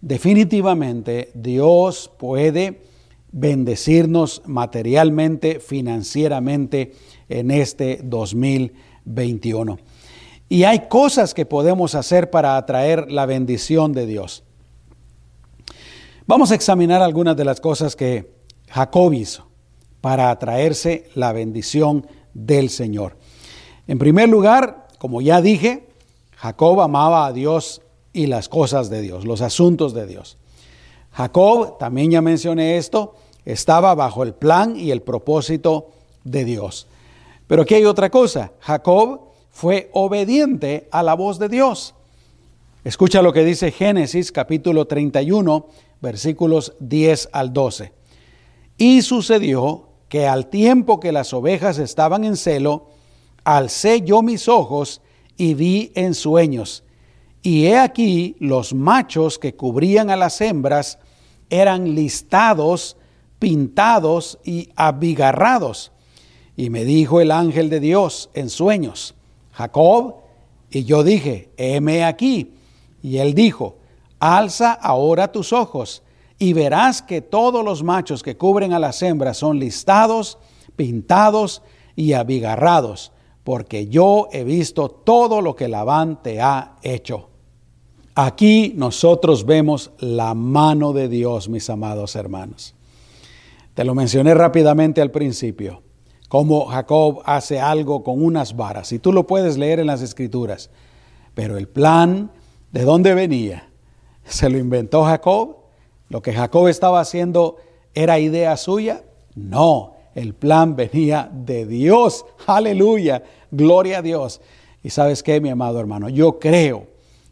Definitivamente 0.01 1.31
Dios 1.35 2.11
puede 2.19 2.83
bendecirnos 3.33 4.43
materialmente, 4.45 5.61
financieramente 5.61 6.93
en 7.29 7.51
este 7.51 8.01
2021. 8.03 9.79
Y 10.49 10.65
hay 10.65 10.89
cosas 10.89 11.35
que 11.35 11.47
podemos 11.47 11.95
hacer 11.95 12.31
para 12.31 12.57
atraer 12.57 13.11
la 13.11 13.27
bendición 13.27 13.93
de 13.93 14.07
Dios. 14.07 14.45
Vamos 16.27 16.51
a 16.51 16.55
examinar 16.55 17.03
algunas 17.03 17.37
de 17.37 17.45
las 17.45 17.61
cosas 17.61 17.97
que 17.97 18.33
Jacob 18.69 19.13
hizo 19.13 19.47
para 20.01 20.31
atraerse 20.31 21.09
la 21.15 21.33
bendición 21.33 22.07
del 22.35 22.71
Señor. 22.71 23.17
En 23.89 23.99
primer 23.99 24.29
lugar, 24.29 24.89
como 24.99 25.21
ya 25.21 25.41
dije, 25.41 25.89
Jacob 26.37 26.81
amaba 26.81 27.27
a 27.27 27.33
Dios 27.33 27.83
y 28.13 28.27
las 28.27 28.49
cosas 28.49 28.91
de 28.91 29.01
Dios, 29.01 29.25
los 29.25 29.41
asuntos 29.41 29.95
de 29.95 30.07
Dios. 30.07 30.37
Jacob, 31.13 31.79
también 31.79 32.11
ya 32.11 32.23
mencioné 32.23 32.77
esto, 32.77 33.15
estaba 33.45 33.95
bajo 33.95 34.23
el 34.23 34.35
plan 34.35 34.77
y 34.77 34.91
el 34.91 35.03
propósito 35.03 35.91
de 36.25 36.45
Dios. 36.45 36.87
Pero 37.47 37.63
aquí 37.63 37.75
hay 37.75 37.85
otra 37.85 38.11
cosa. 38.11 38.53
Jacob 38.61 39.21
fue 39.57 39.89
obediente 39.95 40.87
a 40.91 41.03
la 41.03 41.15
voz 41.15 41.39
de 41.39 41.49
Dios. 41.49 41.95
Escucha 42.85 43.23
lo 43.23 43.33
que 43.33 43.43
dice 43.43 43.73
Génesis 43.73 44.31
capítulo 44.31 44.87
31, 44.87 45.69
versículos 46.03 46.75
10 46.81 47.31
al 47.33 47.55
12. 47.55 47.91
Y 48.77 49.01
sucedió 49.01 49.89
que 50.11 50.27
al 50.27 50.49
tiempo 50.49 51.01
que 51.01 51.11
las 51.11 51.33
ovejas 51.33 51.79
estaban 51.79 52.25
en 52.25 52.37
celo, 52.37 52.91
alcé 53.45 54.03
yo 54.03 54.21
mis 54.21 54.47
ojos 54.47 55.01
y 55.39 55.55
vi 55.55 55.91
en 55.95 56.13
sueños. 56.13 56.85
Y 57.41 57.65
he 57.65 57.79
aquí 57.79 58.37
los 58.39 58.75
machos 58.75 59.39
que 59.39 59.55
cubrían 59.55 60.11
a 60.11 60.17
las 60.17 60.39
hembras 60.43 60.99
eran 61.49 61.95
listados, 61.95 62.99
pintados 63.39 64.39
y 64.45 64.69
abigarrados. 64.77 65.93
Y 66.59 66.69
me 66.69 66.85
dijo 66.85 67.23
el 67.23 67.31
ángel 67.31 67.71
de 67.71 67.81
Dios 67.81 68.29
en 68.35 68.51
sueños, 68.51 69.16
Jacob, 69.57 70.17
y 70.71 70.85
yo 70.85 71.03
dije, 71.03 71.49
heme 71.57 72.05
aquí. 72.05 72.53
Y 73.03 73.19
él 73.19 73.33
dijo, 73.33 73.79
alza 74.19 74.73
ahora 74.73 75.33
tus 75.33 75.53
ojos 75.55 76.03
y 76.39 76.53
verás 76.53 77.01
que 77.01 77.23
todos 77.23 77.65
los 77.65 77.83
machos 77.83 78.23
que 78.23 78.37
cubren 78.37 78.75
a 78.75 78.79
las 78.79 79.01
hembras 79.01 79.39
son 79.39 79.59
listados, 79.59 80.37
pintados 80.77 81.63
y 81.95 82.13
abigarrados, 82.13 83.13
porque 83.45 83.89
yo 83.89 84.29
he 84.31 84.45
visto 84.45 84.91
todo 84.91 85.41
lo 85.41 85.57
que 85.57 85.69
Labán 85.69 86.23
te 86.23 86.43
ha 86.43 86.77
hecho. 86.83 87.31
Aquí 88.15 88.75
nosotros 88.77 89.47
vemos 89.47 89.91
la 90.01 90.35
mano 90.35 90.93
de 90.93 91.09
Dios, 91.09 91.49
mis 91.49 91.71
amados 91.71 92.15
hermanos. 92.15 92.75
Te 93.73 93.85
lo 93.85 93.95
mencioné 93.95 94.35
rápidamente 94.35 95.01
al 95.01 95.11
principio, 95.11 95.83
cómo 96.29 96.67
Jacob 96.67 97.23
hace 97.25 97.61
algo 97.61 98.03
con 98.03 98.23
unas 98.23 98.57
varas, 98.57 98.93
y 98.93 98.99
tú 98.99 99.13
lo 99.13 99.27
puedes 99.27 99.57
leer 99.57 99.81
en 99.81 99.87
las 99.87 100.03
escrituras, 100.03 100.71
pero 101.35 101.59
el 101.59 101.69
plan, 101.69 102.31
¿de 102.73 102.83
dónde 102.83 103.15
venía? 103.15 103.69
¿Se 104.25 104.49
lo 104.49 104.59
inventó 104.59 105.05
Jacob? 105.05 105.57
¿Lo 106.09 106.23
que 106.23 106.33
Jacob 106.33 106.69
estaba 106.69 107.01
haciendo 107.01 107.57
era 107.95 108.19
idea 108.19 108.57
suya? 108.57 109.03
No, 109.35 109.95
el 110.15 110.35
plan 110.35 110.77
venía 110.77 111.31
de 111.33 111.67
Dios. 111.67 112.25
Aleluya, 112.47 113.23
gloria 113.51 113.99
a 113.99 114.03
Dios. 114.03 114.41
Y 114.83 114.91
sabes 114.91 115.23
qué, 115.23 115.41
mi 115.41 115.51
amado 115.51 115.81
hermano, 115.81 116.09
yo 116.09 116.39
creo 116.39 116.87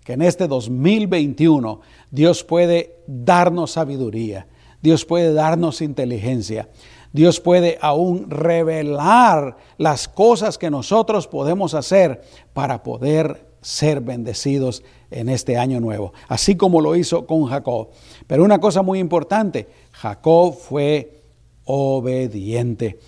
que 0.05 0.13
en 0.13 0.23
este 0.23 0.47
2021 0.47 1.81
Dios 2.11 2.45
puede 2.45 2.97
darnos 3.07 3.73
sabiduría, 3.73 4.47
Dios 4.83 5.05
puede 5.05 5.33
darnos 5.33 5.81
inteligencia, 5.81 6.69
Dios 7.15 7.39
puede 7.39 7.79
aún 7.81 8.29
revelar 8.29 9.57
las 9.79 10.09
cosas 10.09 10.59
que 10.59 10.69
nosotros 10.69 11.29
podemos 11.29 11.73
hacer 11.73 12.23
para 12.53 12.83
poder 12.83 13.47
ser 13.61 14.01
bendecidos 14.01 14.83
en 15.13 15.29
este 15.29 15.57
año 15.57 15.79
nuevo, 15.79 16.13
así 16.27 16.57
como 16.57 16.81
lo 16.81 16.97
hizo 16.97 17.25
con 17.25 17.45
Jacob. 17.45 17.91
Pero 18.27 18.43
una 18.43 18.59
cosa 18.59 18.83
muy 18.83 18.99
importante, 18.99 19.69
Jacob 19.93 20.55
fue 20.55 21.23
obediente. 21.65 22.99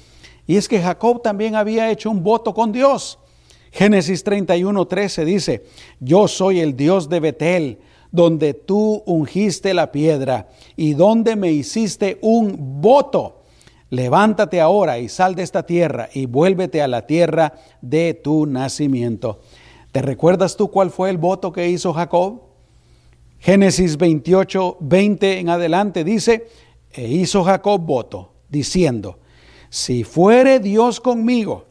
Y 0.47 0.55
es 0.55 0.69
que 0.69 0.81
Jacob 0.81 1.21
también 1.21 1.57
había 1.57 1.91
hecho 1.91 2.09
un 2.09 2.23
voto 2.23 2.55
con 2.55 2.71
Dios. 2.71 3.19
Génesis 3.73 4.23
31, 4.23 4.87
13 4.87 5.25
dice, 5.25 5.65
yo 5.99 6.29
soy 6.29 6.61
el 6.61 6.77
Dios 6.77 7.09
de 7.09 7.19
Betel, 7.19 7.81
donde 8.13 8.55
tú 8.55 9.03
ungiste 9.05 9.75
la 9.75 9.91
piedra 9.91 10.49
y 10.77 10.95
donde 10.95 11.35
me 11.35 11.51
hiciste 11.51 12.19
un 12.23 12.81
voto. 12.81 13.36
Levántate 13.91 14.61
ahora 14.61 14.99
y 14.99 15.09
sal 15.09 15.35
de 15.35 15.43
esta 15.43 15.65
tierra 15.65 16.09
y 16.13 16.27
vuélvete 16.27 16.83
a 16.83 16.89
la 16.89 17.07
tierra 17.07 17.55
de 17.81 18.15
tu 18.15 18.47
nacimiento. 18.47 19.41
¿Te 19.93 20.03
recuerdas 20.03 20.57
tú 20.57 20.71
cuál 20.71 20.91
fue 20.91 21.09
el 21.11 21.19
voto 21.19 21.53
que 21.53 21.69
hizo 21.69 21.93
Jacob? 21.93 22.43
Génesis 23.39 23.97
28, 23.97 24.79
20 24.81 25.39
en 25.39 25.49
adelante 25.51 26.03
dice, 26.03 26.49
e 26.93 27.07
hizo 27.07 27.45
Jacob 27.45 27.81
voto, 27.81 28.33
diciendo, 28.49 29.19
si 29.69 30.05
fuere 30.05 30.59
Dios 30.59 31.01
conmigo 31.01 31.67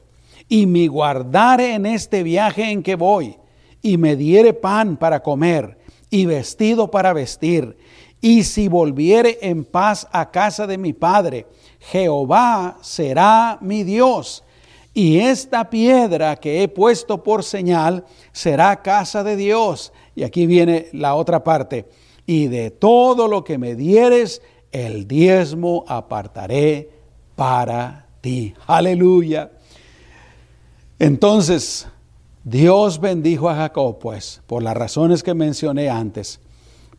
y 0.48 0.68
me 0.68 0.88
guardare 0.88 1.74
en 1.74 1.86
este 1.86 2.24
viaje 2.24 2.72
en 2.72 2.84
que 2.84 2.96
voy, 2.96 3.38
y 3.82 3.98
me 3.98 4.16
diere 4.16 4.54
pan 4.54 4.98
para 4.98 5.22
comer 5.22 5.78
y 6.10 6.26
vestido 6.26 6.90
para 6.90 7.14
vestir, 7.14 7.78
y 8.22 8.44
si 8.44 8.68
volviere 8.68 9.38
en 9.42 9.66
paz 9.66 10.08
a 10.12 10.32
casa 10.32 10.66
de 10.66 10.78
mi 10.78 10.94
padre, 10.94 11.46
Jehová 11.92 12.78
será 12.82 13.58
mi 13.62 13.84
Dios 13.84 14.44
y 14.98 15.20
esta 15.20 15.70
piedra 15.70 16.38
que 16.38 16.64
he 16.64 16.70
puesto 16.70 17.22
por 17.22 17.44
señal 17.44 18.06
será 18.32 18.82
casa 18.82 19.26
de 19.26 19.36
Dios. 19.36 19.92
Y 20.16 20.24
aquí 20.24 20.48
viene 20.48 20.88
la 20.94 21.16
otra 21.16 21.44
parte. 21.44 21.86
Y 22.26 22.48
de 22.48 22.72
todo 22.72 23.28
lo 23.28 23.44
que 23.44 23.58
me 23.58 23.76
dieres, 23.76 24.42
el 24.72 25.06
diezmo 25.06 25.84
apartaré 25.86 26.90
para 27.36 28.08
ti. 28.22 28.54
Aleluya. 28.68 29.52
Entonces, 30.98 31.90
Dios 32.46 33.02
bendijo 33.02 33.50
a 33.50 33.56
Jacob, 33.56 34.00
pues, 34.00 34.42
por 34.48 34.64
las 34.64 34.78
razones 34.78 35.24
que 35.24 35.34
mencioné 35.34 35.90
antes, 35.90 36.40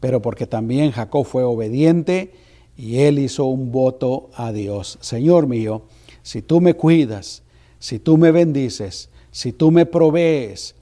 pero 0.01 0.21
porque 0.21 0.47
también 0.47 0.93
Jacob 0.93 1.25
fue 1.25 1.45
obediente 1.45 2.35
y 2.77 2.99
él 2.99 3.19
hizo 3.19 3.45
un 3.45 3.73
voto 3.73 4.31
a 4.35 4.53
Dios. 4.53 4.99
Señor 5.01 5.47
mío, 5.47 5.83
si 6.23 6.43
tú 6.43 6.61
me 6.61 6.75
cuidas, 6.75 7.43
si 7.79 7.99
tú 7.99 8.19
me 8.19 8.31
bendices, 8.31 9.09
si 9.31 9.53
tú 9.53 9.71
me 9.71 9.87
provees, 9.87 10.75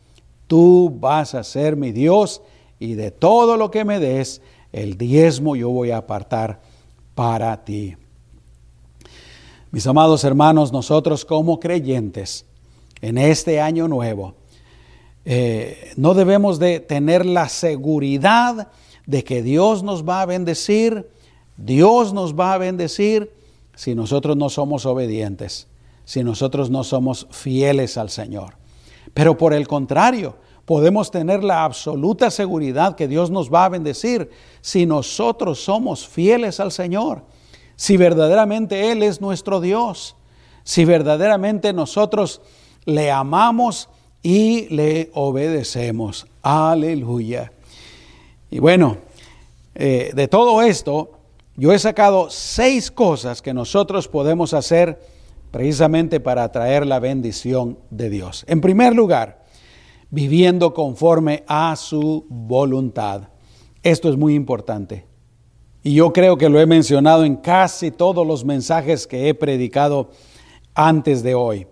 tú 0.46 0.94
vas 1.00 1.35
a 1.35 1.44
ser 1.44 1.76
mi 1.76 1.92
Dios 1.92 2.42
y 2.78 2.94
de 2.94 3.11
todo 3.11 3.57
lo 3.57 3.70
que 3.70 3.85
me 3.85 4.00
des, 4.00 4.42
el 4.72 4.98
diezmo 4.98 5.57
yo 5.57 5.70
voy 5.70 5.90
a 5.90 5.98
apartar 5.98 6.61
para 7.14 7.64
ti. 7.64 7.96
Mis 9.70 9.87
amados 9.87 10.24
hermanos, 10.24 10.72
nosotros 10.72 11.24
como 11.24 11.59
creyentes 11.59 12.46
en 13.00 13.18
este 13.18 13.61
año 13.61 13.88
nuevo, 13.88 14.35
eh, 15.24 15.92
no 15.96 16.14
debemos 16.14 16.59
de 16.59 16.80
tener 16.80 17.24
la 17.24 17.48
seguridad 17.48 18.68
de 19.07 19.24
que 19.24 19.42
Dios 19.42 19.83
nos 19.83 20.07
va 20.09 20.22
a 20.22 20.26
bendecir, 20.26 21.09
Dios 21.57 22.12
nos 22.12 22.35
va 22.35 22.55
a 22.55 22.59
bendecir 22.59 23.33
si 23.75 23.95
nosotros 23.95 24.37
no 24.37 24.49
somos 24.51 24.87
obedientes 24.87 25.69
si 26.05 26.23
nosotros 26.23 26.71
no 26.71 26.85
somos 26.85 27.27
fieles 27.31 27.97
al 27.97 28.11
Señor. 28.11 28.55
Pero 29.14 29.37
por 29.37 29.55
el 29.55 29.67
contrario, 29.67 30.37
podemos 30.64 31.11
tener 31.11 31.43
la 31.43 31.64
absoluta 31.64 32.31
seguridad 32.31 32.97
que 32.97 33.09
Dios 33.09 33.31
nos 33.31 33.53
va 33.53 33.64
a 33.64 33.71
bendecir 33.71 34.31
si 34.61 34.87
nosotros 34.87 35.62
somos 35.62 36.07
fieles 36.07 36.61
al 36.61 36.73
Señor, 36.73 37.23
si 37.77 37.97
verdaderamente 37.97 38.90
Él 38.93 39.03
es 39.03 39.21
nuestro 39.21 39.61
Dios, 39.61 40.17
si 40.62 40.85
verdaderamente 40.85 41.73
nosotros 41.73 42.40
le 42.85 43.11
amamos 43.11 43.88
y 44.23 44.69
le 44.75 45.11
obedecemos. 45.14 46.27
Aleluya. 46.43 47.53
Y 48.51 48.59
bueno, 48.59 48.99
eh, 49.75 50.12
de 50.14 50.29
todo 50.29 50.62
esto, 50.62 51.13
yo 51.57 51.73
he 51.73 51.79
sacado 51.79 52.31
seis 52.31 52.90
cosas 52.90 53.40
que 53.40 53.55
nosotros 53.55 54.09
podemos 54.09 54.55
hacer 54.55 55.01
precisamente 55.51 56.19
para 56.19 56.43
atraer 56.43 56.85
la 56.85 56.99
bendición 56.99 57.79
de 57.90 58.11
Dios. 58.11 58.45
En 58.49 58.61
primer 58.61 58.95
lugar, 58.95 59.45
viviendo 60.11 60.75
conforme 60.75 61.45
a 61.47 61.75
su 61.77 62.25
voluntad. 62.29 63.29
Esto 63.83 64.09
es 64.09 64.17
muy 64.17 64.35
importante. 64.35 65.07
Y 65.83 65.95
yo 65.95 66.12
creo 66.12 66.38
que 66.38 66.49
lo 66.49 66.61
he 66.61 66.67
mencionado 66.67 67.25
en 67.25 67.37
casi 67.37 67.90
todos 67.90 68.27
los 68.27 68.45
mensajes 68.45 69.07
que 69.07 69.29
he 69.29 69.35
predicado 69.35 70.11
antes 70.75 71.23
de 71.23 71.35
hoy. 71.35 71.67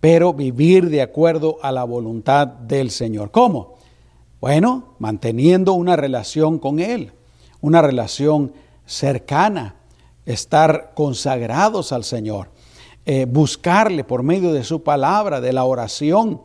Pero 0.00 0.32
vivir 0.32 0.88
de 0.88 1.02
acuerdo 1.02 1.58
a 1.62 1.70
la 1.72 1.84
voluntad 1.84 2.46
del 2.46 2.90
Señor. 2.90 3.30
¿Cómo? 3.32 3.74
Bueno, 4.40 4.94
manteniendo 4.98 5.74
una 5.74 5.96
relación 5.96 6.58
con 6.58 6.78
Él, 6.78 7.12
una 7.60 7.82
relación 7.82 8.52
cercana, 8.90 9.76
estar 10.26 10.94
consagrados 10.96 11.92
al 11.92 12.02
Señor, 12.02 12.50
eh, 13.06 13.24
buscarle 13.24 14.02
por 14.02 14.24
medio 14.24 14.52
de 14.52 14.64
su 14.64 14.82
palabra, 14.82 15.40
de 15.40 15.52
la 15.52 15.62
oración, 15.62 16.42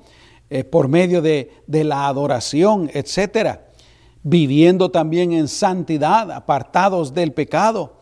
eh, 0.51 0.63
por 0.63 0.87
medio 0.87 1.23
de, 1.23 1.51
de 1.65 1.83
la 1.83 2.05
adoración, 2.05 2.91
etcétera, 2.93 3.71
viviendo 4.21 4.91
también 4.91 5.33
en 5.33 5.47
santidad, 5.47 6.31
apartados 6.31 7.15
del 7.15 7.33
pecado, 7.33 8.01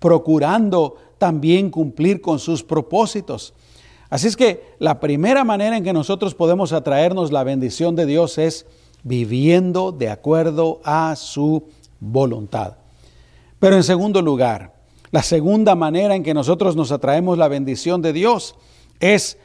procurando 0.00 0.96
también 1.18 1.70
cumplir 1.70 2.20
con 2.20 2.40
sus 2.40 2.64
propósitos. 2.64 3.54
Así 4.10 4.26
es 4.26 4.36
que 4.36 4.74
la 4.80 4.98
primera 4.98 5.44
manera 5.44 5.76
en 5.76 5.84
que 5.84 5.92
nosotros 5.92 6.34
podemos 6.34 6.72
atraernos 6.72 7.30
la 7.30 7.44
bendición 7.44 7.94
de 7.94 8.06
Dios 8.06 8.38
es 8.38 8.66
viviendo 9.04 9.92
de 9.92 10.10
acuerdo 10.10 10.80
a 10.84 11.14
su 11.14 11.68
voluntad. 12.00 12.83
Pero 13.58 13.76
en 13.76 13.82
segundo 13.82 14.20
lugar, 14.22 14.74
la 15.10 15.22
segunda 15.22 15.74
manera 15.74 16.14
en 16.14 16.22
que 16.22 16.34
nosotros 16.34 16.76
nos 16.76 16.90
atraemos 16.90 17.38
la 17.38 17.48
bendición 17.48 18.02
de 18.02 18.12
Dios 18.12 18.56
es 19.00 19.38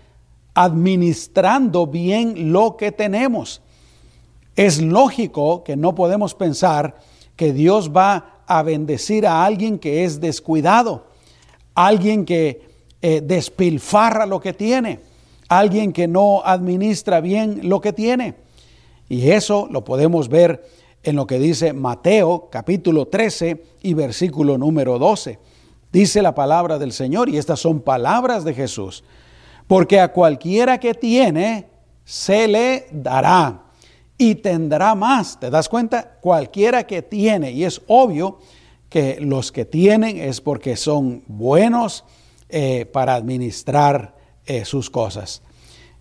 administrando 0.53 1.87
bien 1.87 2.51
lo 2.51 2.75
que 2.75 2.91
tenemos. 2.91 3.61
Es 4.55 4.81
lógico 4.81 5.63
que 5.63 5.77
no 5.77 5.95
podemos 5.95 6.33
pensar 6.33 6.97
que 7.35 7.53
Dios 7.53 7.91
va 7.95 8.41
a 8.47 8.63
bendecir 8.63 9.25
a 9.27 9.45
alguien 9.45 9.79
que 9.79 10.03
es 10.03 10.19
descuidado, 10.19 11.07
alguien 11.75 12.25
que 12.25 12.67
eh, 13.01 13.21
despilfarra 13.23 14.25
lo 14.25 14.41
que 14.41 14.53
tiene, 14.53 14.99
alguien 15.47 15.93
que 15.93 16.07
no 16.07 16.41
administra 16.43 17.21
bien 17.21 17.61
lo 17.69 17.79
que 17.79 17.93
tiene. 17.93 18.35
Y 19.07 19.29
eso 19.29 19.67
lo 19.71 19.85
podemos 19.85 20.27
ver 20.27 20.67
en 21.03 21.15
lo 21.15 21.25
que 21.27 21.39
dice 21.39 21.73
Mateo 21.73 22.49
capítulo 22.51 23.07
13 23.07 23.63
y 23.81 23.93
versículo 23.93 24.57
número 24.57 24.99
12. 24.99 25.39
Dice 25.91 26.21
la 26.21 26.35
palabra 26.35 26.77
del 26.77 26.91
Señor 26.91 27.29
y 27.29 27.37
estas 27.37 27.59
son 27.59 27.81
palabras 27.81 28.43
de 28.43 28.53
Jesús. 28.53 29.03
Porque 29.67 29.99
a 29.99 30.11
cualquiera 30.11 30.79
que 30.79 30.93
tiene, 30.93 31.67
se 32.03 32.47
le 32.47 32.87
dará 32.91 33.63
y 34.17 34.35
tendrá 34.35 34.95
más. 34.95 35.39
¿Te 35.39 35.49
das 35.49 35.69
cuenta? 35.69 36.17
Cualquiera 36.21 36.85
que 36.85 37.01
tiene. 37.01 37.51
Y 37.51 37.63
es 37.63 37.81
obvio 37.87 38.39
que 38.89 39.19
los 39.19 39.51
que 39.51 39.65
tienen 39.65 40.17
es 40.17 40.41
porque 40.41 40.75
son 40.75 41.23
buenos 41.27 42.03
eh, 42.49 42.85
para 42.91 43.15
administrar 43.15 44.15
eh, 44.45 44.65
sus 44.65 44.89
cosas. 44.89 45.41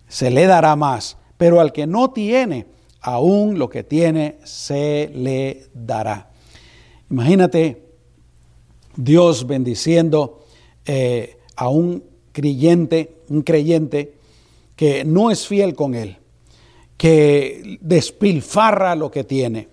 Se 0.07 0.29
le 0.29 0.45
dará 0.45 0.75
más. 0.75 1.17
Pero 1.37 1.59
al 1.61 1.71
que 1.71 1.87
no 1.87 2.11
tiene, 2.11 2.65
aún 3.01 3.57
lo 3.59 3.69
que 3.69 3.83
tiene 3.83 4.37
se 4.43 5.11
le 5.13 5.67
dará. 5.73 6.29
Imagínate 7.09 7.83
Dios 8.95 9.47
bendiciendo 9.47 10.45
eh, 10.85 11.37
a 11.55 11.69
un 11.69 12.03
creyente, 12.31 13.17
un 13.29 13.41
creyente 13.41 14.13
que 14.75 15.03
no 15.03 15.31
es 15.31 15.47
fiel 15.47 15.75
con 15.75 15.95
Él, 15.95 16.17
que 16.97 17.79
despilfarra 17.81 18.95
lo 18.95 19.09
que 19.11 19.23
tiene, 19.23 19.67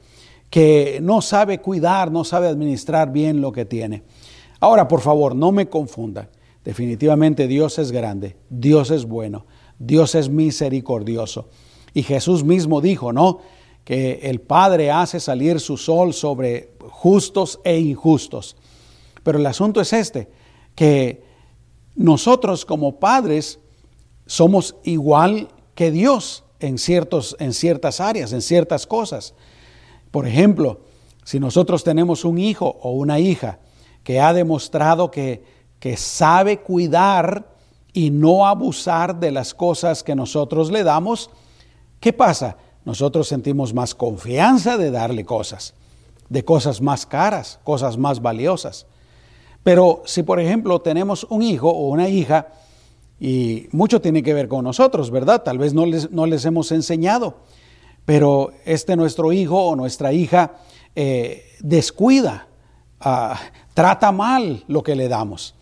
que 0.51 0.99
no 1.03 1.23
sabe 1.23 1.61
cuidar, 1.61 2.11
no 2.11 2.25
sabe 2.25 2.49
administrar 2.49 3.12
bien 3.12 3.41
lo 3.41 3.53
que 3.53 3.65
tiene. 3.65 4.03
Ahora, 4.61 4.89
por 4.89 5.01
favor, 5.01 5.35
no 5.35 5.53
me 5.53 5.69
confunda. 5.69 6.29
Definitivamente 6.65 7.47
Dios 7.47 7.79
es 7.79 7.93
grande, 7.93 8.37
Dios 8.51 8.91
es 8.91 9.05
bueno, 9.05 9.47
Dios 9.79 10.15
es 10.17 10.29
misericordioso. 10.29 11.49
Y 11.97 12.03
Jesús 12.03 12.45
mismo 12.45 12.83
dijo, 12.83 13.15
¿no? 13.15 13.39
Que 13.83 14.21
el 14.25 14.43
Padre 14.43 14.91
hace 14.91 15.19
salir 15.19 15.61
su 15.61 15.79
sol 15.79 16.13
sobre 16.13 16.73
justos 16.91 17.59
e 17.65 17.79
injustos. 17.79 18.55
Pero 19.23 19.39
el 19.39 19.47
asunto 19.47 19.81
es 19.81 19.95
este, 19.95 20.29
que 20.75 21.25
nosotros 21.95 22.67
como 22.67 23.01
padres 23.01 23.61
somos 24.27 24.77
igual 24.85 25.49
que 25.75 25.91
Dios 25.91 26.45
en, 26.61 26.77
ciertos, 26.77 27.35
en 27.41 27.55
ciertas 27.55 27.99
áreas, 27.99 28.35
en 28.35 28.43
ciertas 28.43 28.87
cosas. 28.87 29.33
Por 30.11 30.27
ejemplo, 30.27 30.83
si 31.25 31.41
nosotros 31.41 31.83
tenemos 31.83 32.27
un 32.27 32.37
hijo 32.37 32.77
o 32.83 32.91
una 32.91 33.21
hija 33.21 33.59
que 34.05 34.21
ha 34.21 34.35
demostrado 34.35 35.11
que, 35.11 35.43
que 35.81 35.97
sabe 35.97 36.59
cuidar 36.59 37.57
y 37.95 38.11
no 38.11 38.47
abusar 38.47 39.19
de 39.19 39.31
las 39.31 39.55
cosas 39.55 40.03
que 40.03 40.15
nosotros 40.15 40.71
le 40.71 40.85
damos, 40.85 41.31
¿qué 42.01 42.13
pasa? 42.13 42.57
Nosotros 42.85 43.29
sentimos 43.29 43.75
más 43.75 43.95
confianza 43.95 44.77
de 44.77 44.91
darle 44.91 45.25
cosas, 45.25 45.75
de 46.29 46.45
cosas 46.45 46.81
más 46.81 47.05
caras, 47.07 47.59
cosas 47.65 47.99
más 47.99 48.23
valiosas. 48.23 48.87
Pero 49.63 50.03
si 50.07 50.23
por 50.23 50.39
ejemplo 50.39 50.81
tenemos 50.81 51.25
un 51.29 51.43
hijo 51.43 51.69
o 51.69 51.89
una 51.89 52.09
hija, 52.09 52.47
y 53.19 53.69
mucho 53.73 54.01
tiene 54.01 54.23
que 54.23 54.35
ver 54.35 54.49
con 54.49 54.65
nosotros, 54.65 55.11
¿verdad? 55.11 55.43
Tal 55.43 55.59
vez 55.59 55.73
no 55.73 55.87
les, 55.87 56.11
no 56.11 56.27
les 56.27 56.45
hemos 56.45 56.71
enseñado, 56.71 57.39
pero 58.05 58.53
este 58.65 58.95
nuestro 58.95 59.33
hijo 59.33 59.61
o 59.61 59.77
nuestra 59.77 60.13
hija 60.13 60.57
eh, 60.95 61.45
descuida, 61.61 62.47
ah, 63.01 63.39
trata 63.75 64.13
mal 64.13 64.65
lo 64.69 64.83
que 64.83 64.95
le 64.95 65.09
damos, 65.09 65.55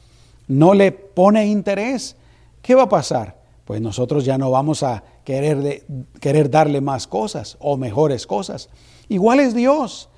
no 0.48 0.74
le 0.74 0.92
pone 0.92 1.46
interés. 1.46 2.16
¿Qué 2.60 2.74
va 2.74 2.82
a 2.82 2.88
pasar? 2.88 3.43
Pues 3.64 3.80
nosotros 3.80 4.24
ya 4.24 4.36
no 4.36 4.50
vamos 4.50 4.82
a 4.82 5.04
querer, 5.24 5.84
querer 6.20 6.50
darle 6.50 6.80
más 6.80 7.06
cosas 7.06 7.56
o 7.60 7.76
mejores 7.76 8.26
cosas. 8.26 8.68
Igual 9.08 9.40
es 9.40 9.54
Dios. 9.54 10.10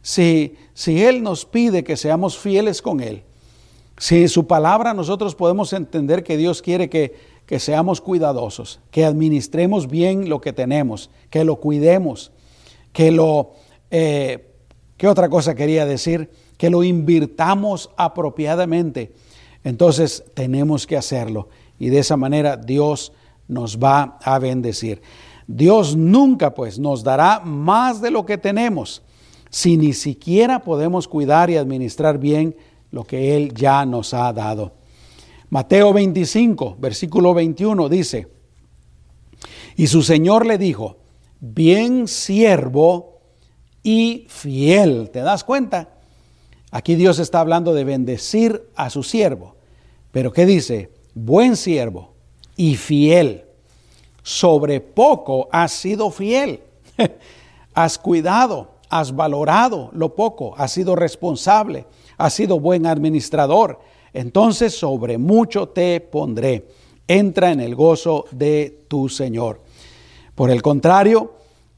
Si, 0.00 0.56
si 0.72 1.02
Él 1.02 1.22
nos 1.22 1.44
pide 1.44 1.84
que 1.84 1.96
seamos 1.96 2.38
fieles 2.38 2.80
con 2.82 3.00
Él, 3.00 3.22
si 3.98 4.26
su 4.28 4.46
palabra 4.46 4.94
nosotros 4.94 5.34
podemos 5.34 5.72
entender 5.72 6.24
que 6.24 6.36
Dios 6.36 6.62
quiere 6.62 6.88
que, 6.88 7.14
que 7.46 7.60
seamos 7.60 8.00
cuidadosos, 8.00 8.80
que 8.90 9.04
administremos 9.04 9.88
bien 9.88 10.28
lo 10.28 10.40
que 10.40 10.52
tenemos, 10.52 11.10
que 11.30 11.44
lo 11.44 11.56
cuidemos, 11.56 12.32
que 12.92 13.10
lo... 13.10 13.52
Eh, 13.90 14.50
¿Qué 14.96 15.08
otra 15.08 15.28
cosa 15.28 15.54
quería 15.54 15.86
decir? 15.86 16.30
Que 16.56 16.70
lo 16.70 16.84
invirtamos 16.84 17.90
apropiadamente. 17.96 19.12
Entonces 19.64 20.24
tenemos 20.34 20.86
que 20.86 20.96
hacerlo 20.96 21.48
y 21.78 21.88
de 21.88 21.98
esa 21.98 22.16
manera 22.16 22.56
Dios 22.56 23.12
nos 23.48 23.78
va 23.78 24.18
a 24.22 24.38
bendecir. 24.38 25.02
Dios 25.46 25.96
nunca 25.96 26.54
pues 26.54 26.78
nos 26.78 27.04
dará 27.04 27.40
más 27.40 28.00
de 28.00 28.10
lo 28.10 28.24
que 28.24 28.38
tenemos 28.38 29.02
si 29.50 29.76
ni 29.76 29.92
siquiera 29.92 30.60
podemos 30.60 31.06
cuidar 31.06 31.48
y 31.50 31.56
administrar 31.56 32.18
bien 32.18 32.56
lo 32.90 33.04
que 33.04 33.36
Él 33.36 33.54
ya 33.54 33.86
nos 33.86 34.12
ha 34.12 34.32
dado. 34.32 34.72
Mateo 35.50 35.92
25, 35.92 36.76
versículo 36.80 37.34
21 37.34 37.88
dice, 37.88 38.28
y 39.76 39.86
su 39.86 40.02
Señor 40.02 40.46
le 40.46 40.58
dijo, 40.58 40.98
bien 41.40 42.08
siervo 42.08 43.20
y 43.82 44.26
fiel. 44.28 45.10
¿Te 45.10 45.20
das 45.20 45.44
cuenta? 45.44 45.90
Aquí 46.70 46.96
Dios 46.96 47.18
está 47.18 47.40
hablando 47.40 47.74
de 47.74 47.84
bendecir 47.84 48.68
a 48.74 48.90
su 48.90 49.02
siervo. 49.02 49.54
Pero 50.10 50.32
¿qué 50.32 50.46
dice? 50.46 50.90
Buen 51.14 51.56
siervo 51.56 52.12
y 52.56 52.76
fiel. 52.76 53.44
Sobre 54.22 54.80
poco 54.80 55.48
has 55.52 55.72
sido 55.72 56.10
fiel. 56.10 56.60
has 57.74 57.98
cuidado, 57.98 58.70
has 58.88 59.14
valorado 59.14 59.90
lo 59.92 60.14
poco, 60.14 60.54
has 60.56 60.72
sido 60.72 60.96
responsable 60.96 61.86
has 62.18 62.34
sido 62.34 62.60
buen 62.60 62.86
administrador, 62.86 63.80
entonces 64.12 64.76
sobre 64.76 65.18
mucho 65.18 65.68
te 65.68 66.00
pondré. 66.00 66.66
Entra 67.06 67.52
en 67.52 67.60
el 67.60 67.74
gozo 67.74 68.24
de 68.30 68.84
tu 68.88 69.08
Señor. 69.08 69.60
Por 70.34 70.50
el 70.50 70.62
contrario, 70.62 71.34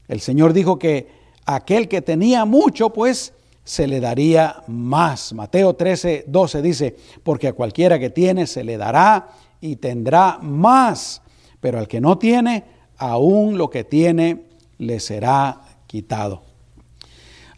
el 0.07 0.21
Señor 0.21 0.53
dijo 0.53 0.79
que 0.79 1.07
aquel 1.45 1.87
que 1.89 2.01
tenía 2.01 2.45
mucho, 2.45 2.91
pues 2.91 3.33
se 3.67 3.85
le 3.85 3.99
daría 3.99 4.63
más. 4.67 5.33
Mateo 5.33 5.73
13, 5.73 6.23
12 6.25 6.61
dice, 6.61 6.95
porque 7.21 7.49
a 7.49 7.53
cualquiera 7.53 7.99
que 7.99 8.09
tiene 8.09 8.47
se 8.47 8.63
le 8.63 8.77
dará 8.77 9.31
y 9.59 9.75
tendrá 9.75 10.39
más, 10.41 11.21
pero 11.59 11.77
al 11.77 11.85
que 11.89 11.99
no 11.99 12.17
tiene, 12.17 12.63
aún 12.95 13.57
lo 13.57 13.69
que 13.69 13.83
tiene 13.83 14.45
le 14.77 15.01
será 15.01 15.63
quitado. 15.85 16.43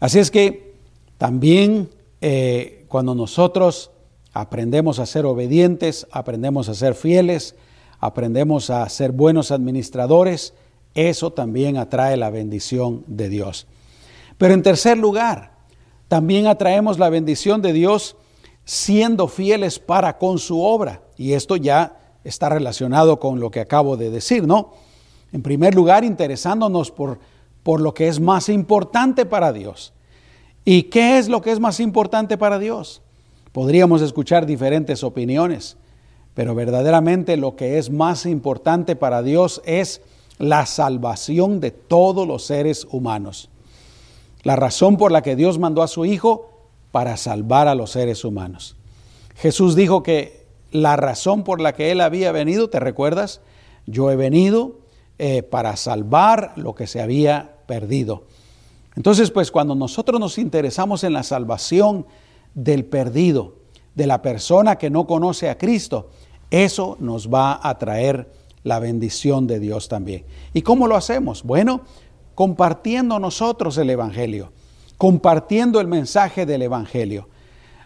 Así 0.00 0.18
es 0.18 0.32
que 0.32 0.74
también 1.16 1.90
eh, 2.20 2.86
cuando 2.88 3.14
nosotros 3.14 3.92
aprendemos 4.32 4.98
a 4.98 5.06
ser 5.06 5.26
obedientes, 5.26 6.08
aprendemos 6.10 6.68
a 6.68 6.74
ser 6.74 6.96
fieles, 6.96 7.54
aprendemos 8.00 8.68
a 8.70 8.88
ser 8.88 9.12
buenos 9.12 9.52
administradores, 9.52 10.54
eso 10.92 11.32
también 11.32 11.76
atrae 11.76 12.16
la 12.16 12.30
bendición 12.30 13.04
de 13.06 13.28
Dios. 13.28 13.68
Pero 14.38 14.54
en 14.54 14.64
tercer 14.64 14.98
lugar, 14.98 15.49
También 16.10 16.48
atraemos 16.48 16.98
la 16.98 17.08
bendición 17.08 17.62
de 17.62 17.72
Dios 17.72 18.16
siendo 18.64 19.28
fieles 19.28 19.78
para 19.78 20.18
con 20.18 20.40
su 20.40 20.60
obra. 20.60 21.02
Y 21.16 21.34
esto 21.34 21.54
ya 21.54 22.16
está 22.24 22.48
relacionado 22.48 23.20
con 23.20 23.38
lo 23.38 23.52
que 23.52 23.60
acabo 23.60 23.96
de 23.96 24.10
decir, 24.10 24.44
¿no? 24.44 24.72
En 25.32 25.40
primer 25.40 25.76
lugar, 25.76 26.02
interesándonos 26.02 26.90
por, 26.90 27.20
por 27.62 27.80
lo 27.80 27.94
que 27.94 28.08
es 28.08 28.18
más 28.18 28.48
importante 28.48 29.24
para 29.24 29.52
Dios. 29.52 29.92
¿Y 30.64 30.82
qué 30.82 31.16
es 31.16 31.28
lo 31.28 31.42
que 31.42 31.52
es 31.52 31.60
más 31.60 31.78
importante 31.78 32.36
para 32.36 32.58
Dios? 32.58 33.02
Podríamos 33.52 34.02
escuchar 34.02 34.46
diferentes 34.46 35.04
opiniones, 35.04 35.76
pero 36.34 36.56
verdaderamente 36.56 37.36
lo 37.36 37.54
que 37.54 37.78
es 37.78 37.88
más 37.88 38.26
importante 38.26 38.96
para 38.96 39.22
Dios 39.22 39.62
es 39.64 40.00
la 40.38 40.66
salvación 40.66 41.60
de 41.60 41.70
todos 41.70 42.26
los 42.26 42.44
seres 42.44 42.84
humanos. 42.90 43.48
La 44.42 44.56
razón 44.56 44.96
por 44.96 45.12
la 45.12 45.22
que 45.22 45.36
Dios 45.36 45.58
mandó 45.58 45.82
a 45.82 45.88
su 45.88 46.04
Hijo 46.04 46.50
para 46.92 47.16
salvar 47.16 47.68
a 47.68 47.74
los 47.74 47.90
seres 47.90 48.24
humanos. 48.24 48.76
Jesús 49.36 49.76
dijo 49.76 50.02
que 50.02 50.46
la 50.70 50.96
razón 50.96 51.44
por 51.44 51.60
la 51.60 51.74
que 51.74 51.90
Él 51.92 52.00
había 52.00 52.32
venido, 52.32 52.70
¿te 52.70 52.80
recuerdas? 52.80 53.40
Yo 53.86 54.10
he 54.10 54.16
venido 54.16 54.78
eh, 55.18 55.42
para 55.42 55.76
salvar 55.76 56.52
lo 56.56 56.74
que 56.74 56.86
se 56.86 57.00
había 57.00 57.56
perdido. 57.66 58.24
Entonces, 58.96 59.30
pues 59.30 59.50
cuando 59.50 59.74
nosotros 59.74 60.20
nos 60.20 60.38
interesamos 60.38 61.04
en 61.04 61.12
la 61.12 61.22
salvación 61.22 62.06
del 62.54 62.84
perdido, 62.84 63.54
de 63.94 64.06
la 64.06 64.22
persona 64.22 64.76
que 64.76 64.90
no 64.90 65.06
conoce 65.06 65.48
a 65.48 65.58
Cristo, 65.58 66.10
eso 66.50 66.96
nos 67.00 67.28
va 67.28 67.60
a 67.62 67.78
traer 67.78 68.30
la 68.62 68.78
bendición 68.78 69.46
de 69.46 69.60
Dios 69.60 69.88
también. 69.88 70.24
¿Y 70.52 70.62
cómo 70.62 70.86
lo 70.86 70.96
hacemos? 70.96 71.42
Bueno, 71.42 71.82
compartiendo 72.40 73.18
nosotros 73.18 73.76
el 73.76 73.90
Evangelio, 73.90 74.50
compartiendo 74.96 75.78
el 75.78 75.86
mensaje 75.86 76.46
del 76.46 76.62
Evangelio, 76.62 77.28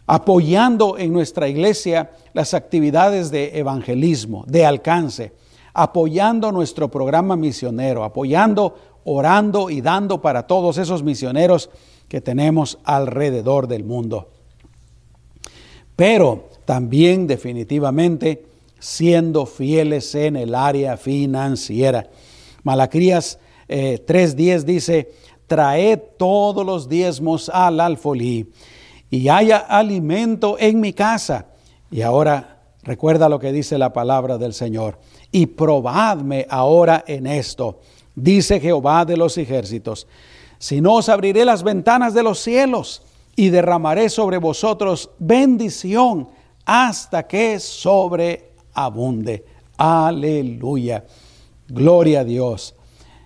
apoyando 0.06 0.96
en 0.96 1.12
nuestra 1.12 1.48
iglesia 1.48 2.12
las 2.34 2.54
actividades 2.54 3.32
de 3.32 3.58
evangelismo, 3.58 4.44
de 4.46 4.64
alcance, 4.64 5.32
apoyando 5.72 6.52
nuestro 6.52 6.88
programa 6.88 7.34
misionero, 7.34 8.04
apoyando, 8.04 8.76
orando 9.02 9.70
y 9.70 9.80
dando 9.80 10.22
para 10.22 10.46
todos 10.46 10.78
esos 10.78 11.02
misioneros 11.02 11.68
que 12.06 12.20
tenemos 12.20 12.78
alrededor 12.84 13.66
del 13.66 13.82
mundo. 13.82 14.28
Pero 15.96 16.48
también 16.64 17.26
definitivamente 17.26 18.46
siendo 18.78 19.46
fieles 19.46 20.14
en 20.14 20.36
el 20.36 20.54
área 20.54 20.96
financiera. 20.96 22.08
Malacrías 22.62 23.40
3.10 23.68 24.60
eh, 24.60 24.64
dice, 24.64 25.12
traed 25.46 26.00
todos 26.18 26.64
los 26.64 26.88
diezmos 26.88 27.48
al 27.48 27.80
alfolí 27.80 28.50
y 29.10 29.28
haya 29.28 29.58
alimento 29.58 30.56
en 30.58 30.80
mi 30.80 30.92
casa. 30.92 31.46
Y 31.90 32.02
ahora 32.02 32.62
recuerda 32.82 33.28
lo 33.28 33.38
que 33.38 33.52
dice 33.52 33.78
la 33.78 33.92
palabra 33.92 34.38
del 34.38 34.54
Señor 34.54 34.98
y 35.30 35.46
probadme 35.46 36.46
ahora 36.48 37.04
en 37.06 37.26
esto, 37.26 37.80
dice 38.14 38.60
Jehová 38.60 39.04
de 39.04 39.16
los 39.16 39.38
ejércitos. 39.38 40.06
Si 40.58 40.80
no 40.80 40.94
os 40.94 41.08
abriré 41.08 41.44
las 41.44 41.62
ventanas 41.62 42.14
de 42.14 42.22
los 42.22 42.38
cielos 42.38 43.02
y 43.36 43.50
derramaré 43.50 44.08
sobre 44.08 44.38
vosotros 44.38 45.10
bendición 45.18 46.28
hasta 46.64 47.26
que 47.26 47.58
sobreabunde. 47.60 49.44
Aleluya. 49.76 51.04
Gloria 51.68 52.20
a 52.20 52.24
Dios. 52.24 52.74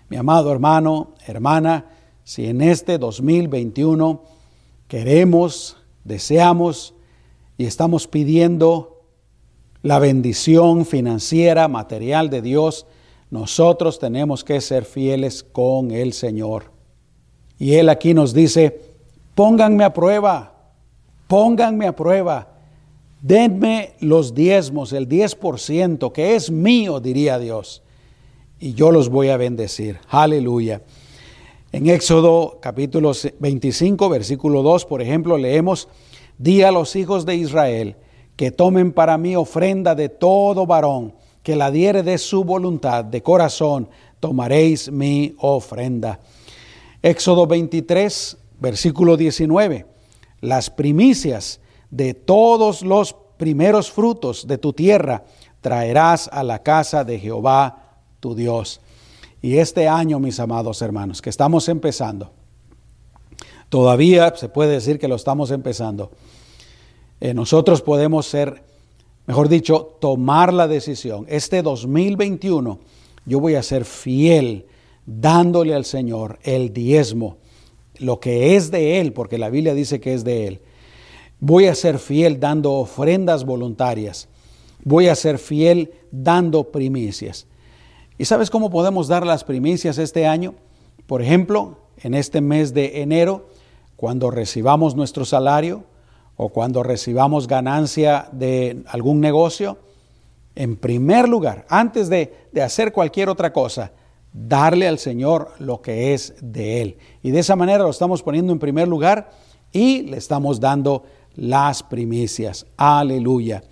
Mi 0.08 0.16
amado 0.16 0.50
hermano, 0.52 1.14
hermana, 1.26 1.86
si 2.24 2.46
en 2.46 2.62
este 2.62 2.96
2021 2.96 4.22
queremos, 4.86 5.76
deseamos 6.04 6.94
y 7.58 7.66
estamos 7.66 8.06
pidiendo 8.06 9.02
la 9.82 9.98
bendición 9.98 10.86
financiera, 10.86 11.68
material 11.68 12.30
de 12.30 12.40
Dios, 12.40 12.86
nosotros 13.30 13.98
tenemos 13.98 14.44
que 14.44 14.60
ser 14.62 14.84
fieles 14.84 15.42
con 15.42 15.90
el 15.90 16.14
Señor. 16.14 16.72
Y 17.58 17.74
Él 17.74 17.90
aquí 17.90 18.14
nos 18.14 18.32
dice, 18.32 18.80
pónganme 19.34 19.84
a 19.84 19.92
prueba, 19.92 20.72
pónganme 21.26 21.86
a 21.86 21.94
prueba, 21.94 22.54
denme 23.20 23.92
los 24.00 24.34
diezmos, 24.34 24.94
el 24.94 25.06
10%, 25.06 26.12
que 26.12 26.34
es 26.34 26.50
mío, 26.50 26.98
diría 26.98 27.38
Dios, 27.38 27.82
y 28.60 28.74
yo 28.74 28.90
los 28.90 29.08
voy 29.08 29.28
a 29.28 29.36
bendecir. 29.36 29.98
Aleluya. 30.08 30.82
En 31.70 31.88
Éxodo 31.88 32.58
capítulo 32.60 33.12
25, 33.38 34.08
versículo 34.08 34.62
2, 34.62 34.86
por 34.86 35.02
ejemplo, 35.02 35.36
leemos, 35.36 35.88
di 36.38 36.62
a 36.62 36.70
los 36.70 36.96
hijos 36.96 37.26
de 37.26 37.36
Israel, 37.36 37.96
que 38.36 38.50
tomen 38.50 38.92
para 38.92 39.18
mí 39.18 39.36
ofrenda 39.36 39.94
de 39.94 40.08
todo 40.08 40.66
varón, 40.66 41.14
que 41.42 41.56
la 41.56 41.70
diere 41.70 42.02
de 42.02 42.18
su 42.18 42.44
voluntad, 42.44 43.04
de 43.04 43.22
corazón, 43.22 43.88
tomaréis 44.20 44.90
mi 44.90 45.34
ofrenda. 45.38 46.20
Éxodo 47.02 47.46
23, 47.46 48.36
versículo 48.60 49.16
19. 49.16 49.86
Las 50.40 50.70
primicias 50.70 51.60
de 51.90 52.14
todos 52.14 52.82
los 52.82 53.14
primeros 53.36 53.90
frutos 53.90 54.46
de 54.46 54.58
tu 54.58 54.72
tierra 54.72 55.24
traerás 55.60 56.28
a 56.32 56.42
la 56.42 56.62
casa 56.62 57.04
de 57.04 57.18
Jehová 57.18 57.87
tu 58.20 58.34
Dios. 58.34 58.80
Y 59.42 59.58
este 59.58 59.88
año, 59.88 60.18
mis 60.18 60.40
amados 60.40 60.82
hermanos, 60.82 61.22
que 61.22 61.30
estamos 61.30 61.68
empezando, 61.68 62.32
todavía 63.68 64.34
se 64.36 64.48
puede 64.48 64.72
decir 64.72 64.98
que 64.98 65.08
lo 65.08 65.16
estamos 65.16 65.50
empezando 65.50 66.10
eh, 67.20 67.34
nosotros 67.34 67.82
podemos 67.82 68.26
ser, 68.26 68.62
mejor 69.26 69.48
dicho, 69.48 69.96
tomar 70.00 70.52
la 70.52 70.68
decisión. 70.68 71.26
Este 71.28 71.62
2021 71.62 72.78
yo 73.26 73.40
voy 73.40 73.56
a 73.56 73.62
ser 73.62 73.84
fiel 73.84 74.66
dándole 75.04 75.74
al 75.74 75.84
Señor 75.84 76.38
el 76.42 76.72
diezmo, 76.72 77.38
lo 77.98 78.20
que 78.20 78.56
es 78.56 78.70
de 78.70 79.00
Él, 79.00 79.12
porque 79.12 79.38
la 79.38 79.50
Biblia 79.50 79.74
dice 79.74 80.00
que 80.00 80.14
es 80.14 80.22
de 80.22 80.46
Él. 80.46 80.60
Voy 81.40 81.66
a 81.66 81.74
ser 81.74 81.98
fiel 81.98 82.38
dando 82.38 82.72
ofrendas 82.74 83.44
voluntarias. 83.44 84.28
Voy 84.84 85.08
a 85.08 85.14
ser 85.14 85.38
fiel 85.38 85.92
dando 86.12 86.70
primicias. 86.70 87.46
¿Y 88.18 88.24
sabes 88.24 88.50
cómo 88.50 88.68
podemos 88.68 89.06
dar 89.06 89.24
las 89.24 89.44
primicias 89.44 89.96
este 89.96 90.26
año? 90.26 90.54
Por 91.06 91.22
ejemplo, 91.22 91.78
en 91.98 92.14
este 92.14 92.40
mes 92.40 92.74
de 92.74 93.00
enero, 93.00 93.46
cuando 93.94 94.30
recibamos 94.30 94.96
nuestro 94.96 95.24
salario, 95.24 95.84
o 96.36 96.48
cuando 96.48 96.82
recibamos 96.84 97.48
ganancia 97.48 98.28
de 98.32 98.82
algún 98.86 99.20
negocio, 99.20 99.78
en 100.54 100.76
primer 100.76 101.28
lugar, 101.28 101.66
antes 101.68 102.08
de, 102.08 102.48
hacer 102.60 102.92
cualquier 102.92 103.28
otra 103.28 103.52
cosa, 103.52 103.92
darle 104.32 104.88
al 104.88 104.98
Señor 104.98 105.52
lo 105.60 105.80
que 105.80 106.14
es 106.14 106.34
de 106.40 106.80
Él. 106.80 106.98
Y 107.22 107.30
de 107.30 107.40
esa 107.40 107.54
manera 107.54 107.84
lo 107.84 107.90
estamos 107.90 108.22
poniendo 108.22 108.52
en 108.52 108.58
primer 108.58 108.88
lugar 108.88 109.30
y 109.72 110.02
le 110.02 110.16
estamos 110.16 110.58
dando 110.58 111.04
las 111.36 111.84
primicias. 111.84 112.66
Aleluya. 112.76 113.62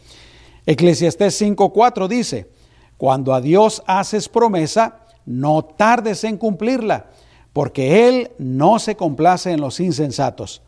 Eclesiastés 0.67 1.41
5.4 1.41 2.09
dice, 2.09 2.56
cuando 2.99 3.35
a 3.35 3.41
Dios 3.41 3.83
haces 3.87 4.29
promesa, 4.29 5.01
no 5.25 5.63
tardes 5.65 6.25
en 6.25 6.37
cumplirla, 6.37 7.07
porque 7.53 8.09
Él 8.09 8.31
no 8.39 8.79
se 8.79 8.97
complace 8.97 9.53
en 9.53 9.61
los 9.61 9.81
insensatos 9.81 10.63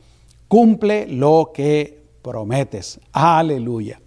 cumple 0.49 1.07
lo 1.07 1.53
que 1.55 2.03
prometes. 2.23 2.99
Aleluya. 3.13 4.01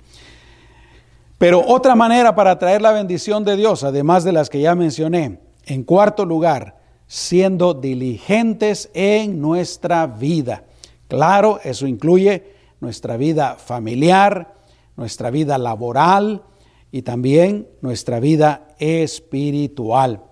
Pero 1.37 1.63
otra 1.65 1.95
manera 1.95 2.35
para 2.35 2.59
traer 2.59 2.81
la 2.81 2.91
bendición 2.91 3.43
de 3.45 3.55
Dios, 3.55 3.83
además 3.83 4.23
de 4.23 4.31
las 4.31 4.49
que 4.49 4.61
ya 4.61 4.75
mencioné, 4.75 5.39
en 5.65 5.83
cuarto 5.83 6.25
lugar, 6.25 6.77
siendo 7.07 7.73
diligentes 7.73 8.89
en 8.93 9.39
nuestra 9.39 10.05
vida. 10.07 10.65
Claro, 11.07 11.59
eso 11.63 11.87
incluye 11.87 12.55
nuestra 12.79 13.17
vida 13.17 13.55
familiar, 13.55 14.55
nuestra 14.95 15.29
vida 15.29 15.57
laboral 15.57 16.43
y 16.91 17.03
también 17.03 17.67
nuestra 17.81 18.19
vida 18.19 18.67
espiritual. 18.79 20.23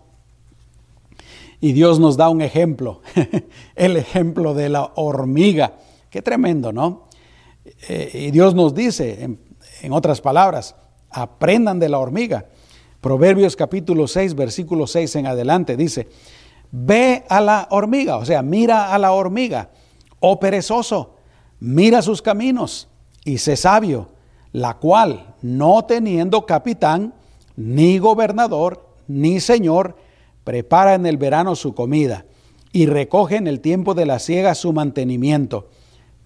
Y 1.62 1.74
Dios 1.74 2.00
nos 2.00 2.18
da 2.18 2.30
un 2.30 2.42
ejemplo, 2.42 3.02
el 3.76 3.98
ejemplo 3.98 4.54
de 4.54 4.70
la 4.70 4.92
hormiga. 4.96 5.74
Qué 6.10 6.22
tremendo, 6.22 6.72
¿no? 6.72 7.10
Eh, 7.88 8.28
y 8.28 8.32
Dios 8.32 8.56
nos 8.56 8.74
dice, 8.74 9.24
en, 9.82 9.94
otras 9.94 10.22
palabras, 10.22 10.76
aprendan 11.10 11.80
de 11.80 11.90
la 11.90 12.00
hormiga. 12.00 12.46
Proverbios 13.02 13.56
capítulo 13.56 14.08
6, 14.08 14.36
versículo 14.36 14.88
6 14.88 15.16
en 15.18 15.28
adelante 15.28 15.78
dice, 15.78 16.08
ve 16.72 17.24
a 17.30 17.40
la 17.42 17.68
hormiga, 17.72 18.18
o 18.18 18.26
sea, 18.26 18.42
mira 18.42 18.94
a 18.94 19.00
la 19.00 19.14
hormiga, 19.14 19.70
oh 20.20 20.40
perezoso, 20.40 21.16
mira 21.60 22.02
sus 22.02 22.22
caminos 22.22 22.90
y 23.24 23.38
sé 23.38 23.56
sabio, 23.56 24.10
la 24.52 24.76
cual, 24.76 25.36
no 25.42 25.84
teniendo 25.86 26.46
capitán, 26.46 27.14
ni 27.56 28.00
gobernador, 28.00 28.86
ni 29.08 29.40
señor, 29.40 29.96
prepara 30.44 30.96
en 30.96 31.06
el 31.06 31.18
verano 31.18 31.56
su 31.56 31.74
comida 31.76 32.26
y 32.72 32.86
recoge 32.86 33.36
en 33.36 33.48
el 33.48 33.60
tiempo 33.60 33.94
de 33.94 34.06
la 34.06 34.20
siega 34.20 34.56
su 34.56 34.74
mantenimiento 34.74 35.68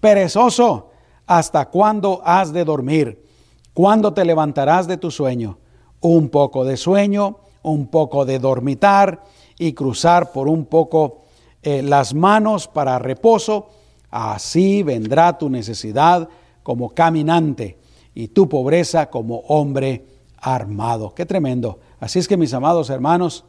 Perezoso, 0.04 0.90
¿hasta 1.26 1.70
cuándo 1.70 2.20
has 2.26 2.52
de 2.52 2.66
dormir? 2.66 3.24
¿Cuándo 3.72 4.12
te 4.12 4.26
levantarás 4.26 4.86
de 4.86 4.98
tu 4.98 5.10
sueño? 5.10 5.56
Un 6.02 6.28
poco 6.28 6.66
de 6.66 6.76
sueño, 6.76 7.38
un 7.62 7.86
poco 7.86 8.26
de 8.26 8.38
dormitar 8.38 9.24
y 9.58 9.72
cruzar 9.72 10.30
por 10.30 10.46
un 10.46 10.66
poco 10.66 11.22
eh, 11.62 11.80
las 11.80 12.12
manos 12.12 12.68
para 12.68 12.98
reposo. 12.98 13.70
Así 14.10 14.82
vendrá 14.82 15.38
tu 15.38 15.48
necesidad 15.48 16.28
como 16.62 16.90
caminante 16.90 17.78
y 18.14 18.28
tu 18.28 18.48
pobreza 18.48 19.10
como 19.10 19.38
hombre 19.48 20.04
armado. 20.36 21.14
Qué 21.14 21.26
tremendo. 21.26 21.80
Así 22.00 22.18
es 22.18 22.28
que 22.28 22.36
mis 22.36 22.54
amados 22.54 22.90
hermanos, 22.90 23.44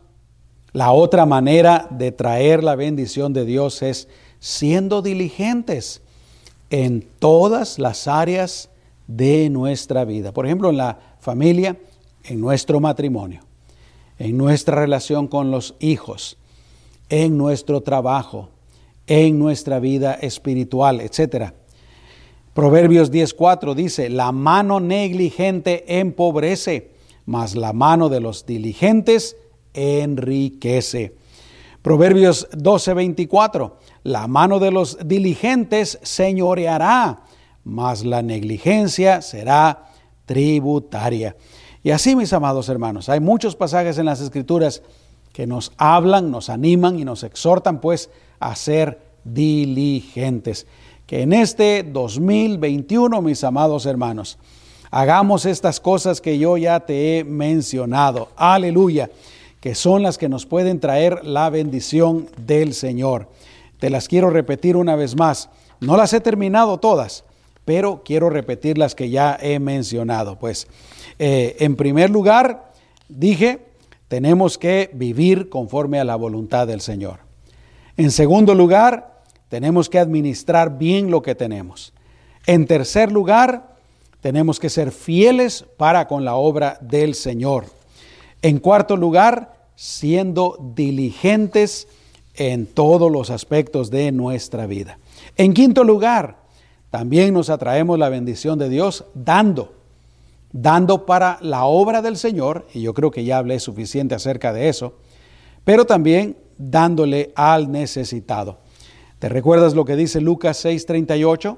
la 0.72 0.92
otra 0.92 1.26
manera 1.26 1.88
de 1.90 2.12
traer 2.12 2.64
la 2.64 2.76
bendición 2.76 3.34
de 3.34 3.46
Dios 3.46 3.82
es 3.82 4.08
siendo 4.40 5.02
diligentes 5.02 6.02
en 6.70 7.08
todas 7.20 7.80
las 7.80 8.08
áreas 8.08 8.70
de 9.08 9.50
nuestra 9.50 10.04
vida. 10.06 10.34
Por 10.34 10.46
ejemplo, 10.46 10.70
en 10.70 10.78
la 10.78 11.00
familia, 11.20 11.78
en 12.24 12.42
nuestro 12.42 12.80
matrimonio, 12.80 13.42
en 14.18 14.38
nuestra 14.38 14.76
relación 14.76 15.28
con 15.28 15.52
los 15.52 15.76
hijos, 15.80 16.38
en 17.10 17.38
nuestro 17.38 17.82
trabajo, 17.82 18.50
en 19.08 19.38
nuestra 19.38 19.80
vida 19.80 20.16
espiritual, 20.16 21.02
etc. 21.02 21.54
Proverbios 22.56 23.12
10:4 23.12 23.76
dice, 23.76 24.10
la 24.10 24.32
mano 24.32 24.80
negligente 24.80 26.00
empobrece, 26.00 26.92
mas 27.26 27.54
la 27.54 27.74
mano 27.74 28.08
de 28.08 28.22
los 28.22 28.46
diligentes 28.46 29.36
enriquece. 29.74 31.18
Proverbios 31.82 32.48
12:24, 32.54 33.74
la 34.04 34.28
mano 34.28 34.60
de 34.60 34.72
los 34.72 34.98
diligentes 35.06 36.00
señoreará, 36.02 37.24
mas 37.66 38.06
la 38.06 38.22
negligencia 38.22 39.22
será 39.22 39.88
tributaria. 40.26 41.36
Y 41.84 41.92
así, 41.92 42.16
mis 42.16 42.32
amados 42.32 42.70
hermanos, 42.70 43.10
hay 43.10 43.20
muchos 43.20 43.58
pasajes 43.58 43.98
en 43.98 44.06
las 44.06 44.22
Escrituras 44.22 44.82
que 45.34 45.46
nos 45.46 45.74
hablan, 45.76 46.32
nos 46.32 46.50
animan 46.50 46.98
y 46.98 47.04
nos 47.04 47.24
exhortan 47.24 47.82
pues 47.82 48.10
a 48.40 48.56
ser 48.56 49.02
diligentes. 49.26 50.68
Que 51.06 51.22
en 51.22 51.34
este 51.34 51.84
2021, 51.84 53.22
mis 53.22 53.44
amados 53.44 53.86
hermanos, 53.86 54.38
hagamos 54.92 55.46
estas 55.46 55.80
cosas 55.80 56.22
que 56.22 56.38
yo 56.38 56.58
ya 56.58 56.80
te 56.80 57.20
he 57.20 57.24
mencionado. 57.24 58.30
Aleluya 58.36 59.10
que 59.66 59.74
son 59.74 60.04
las 60.04 60.20
que 60.20 60.30
nos 60.30 60.46
pueden 60.46 60.80
traer 60.80 61.26
la 61.26 61.50
bendición 61.50 62.30
del 62.38 62.76
Señor. 62.76 63.32
Te 63.80 63.90
las 63.90 64.08
quiero 64.08 64.30
repetir 64.30 64.78
una 64.78 64.96
vez 64.96 65.16
más. 65.16 65.50
No 65.80 65.98
las 65.98 66.14
he 66.14 66.22
terminado 66.22 66.78
todas, 66.78 67.24
pero 67.66 68.04
quiero 68.06 68.30
repetir 68.30 68.78
las 68.78 68.94
que 68.94 69.10
ya 69.10 69.36
he 69.42 69.58
mencionado. 69.58 70.38
Pues, 70.38 70.68
eh, 71.18 71.56
en 71.62 71.76
primer 71.78 72.12
lugar, 72.12 72.74
dije, 73.10 73.66
tenemos 74.08 74.60
que 74.60 74.92
vivir 74.94 75.50
conforme 75.50 76.00
a 76.00 76.04
la 76.06 76.16
voluntad 76.16 76.68
del 76.68 76.82
Señor. 76.82 77.22
En 77.98 78.12
segundo 78.12 78.54
lugar, 78.54 79.15
tenemos 79.50 79.90
que 79.90 80.00
administrar 80.00 80.78
bien 80.78 81.12
lo 81.12 81.22
que 81.22 81.36
tenemos. 81.36 81.94
En 82.46 82.68
tercer 82.68 83.12
lugar, 83.12 83.76
tenemos 84.22 84.60
que 84.60 84.70
ser 84.70 84.92
fieles 84.92 85.66
para 85.78 86.08
con 86.08 86.26
la 86.26 86.36
obra 86.36 86.78
del 86.82 87.16
Señor. 87.16 87.66
En 88.42 88.60
cuarto 88.60 88.98
lugar, 88.98 89.70
siendo 89.76 90.58
diligentes 90.76 91.88
en 92.36 92.66
todos 92.66 93.12
los 93.12 93.30
aspectos 93.30 93.92
de 93.92 94.12
nuestra 94.12 94.66
vida. 94.66 95.00
En 95.38 95.54
quinto 95.54 95.84
lugar, 95.84 96.38
también 96.90 97.34
nos 97.34 97.50
atraemos 97.50 98.00
la 98.00 98.10
bendición 98.10 98.58
de 98.58 98.70
Dios 98.70 99.06
dando, 99.14 99.76
dando 100.52 101.06
para 101.06 101.38
la 101.42 101.66
obra 101.66 102.02
del 102.02 102.18
Señor, 102.18 102.68
y 102.74 102.82
yo 102.82 102.94
creo 102.94 103.12
que 103.12 103.26
ya 103.26 103.38
hablé 103.38 103.60
suficiente 103.60 104.16
acerca 104.16 104.54
de 104.54 104.70
eso, 104.70 104.94
pero 105.64 105.86
también 105.86 106.38
dándole 106.58 107.32
al 107.36 107.72
necesitado. 107.72 108.60
¿Te 109.26 109.30
recuerdas 109.30 109.74
lo 109.74 109.86
que 109.86 109.96
dice 109.96 110.22
Lucas 110.22 110.64
6:38? 110.64 111.58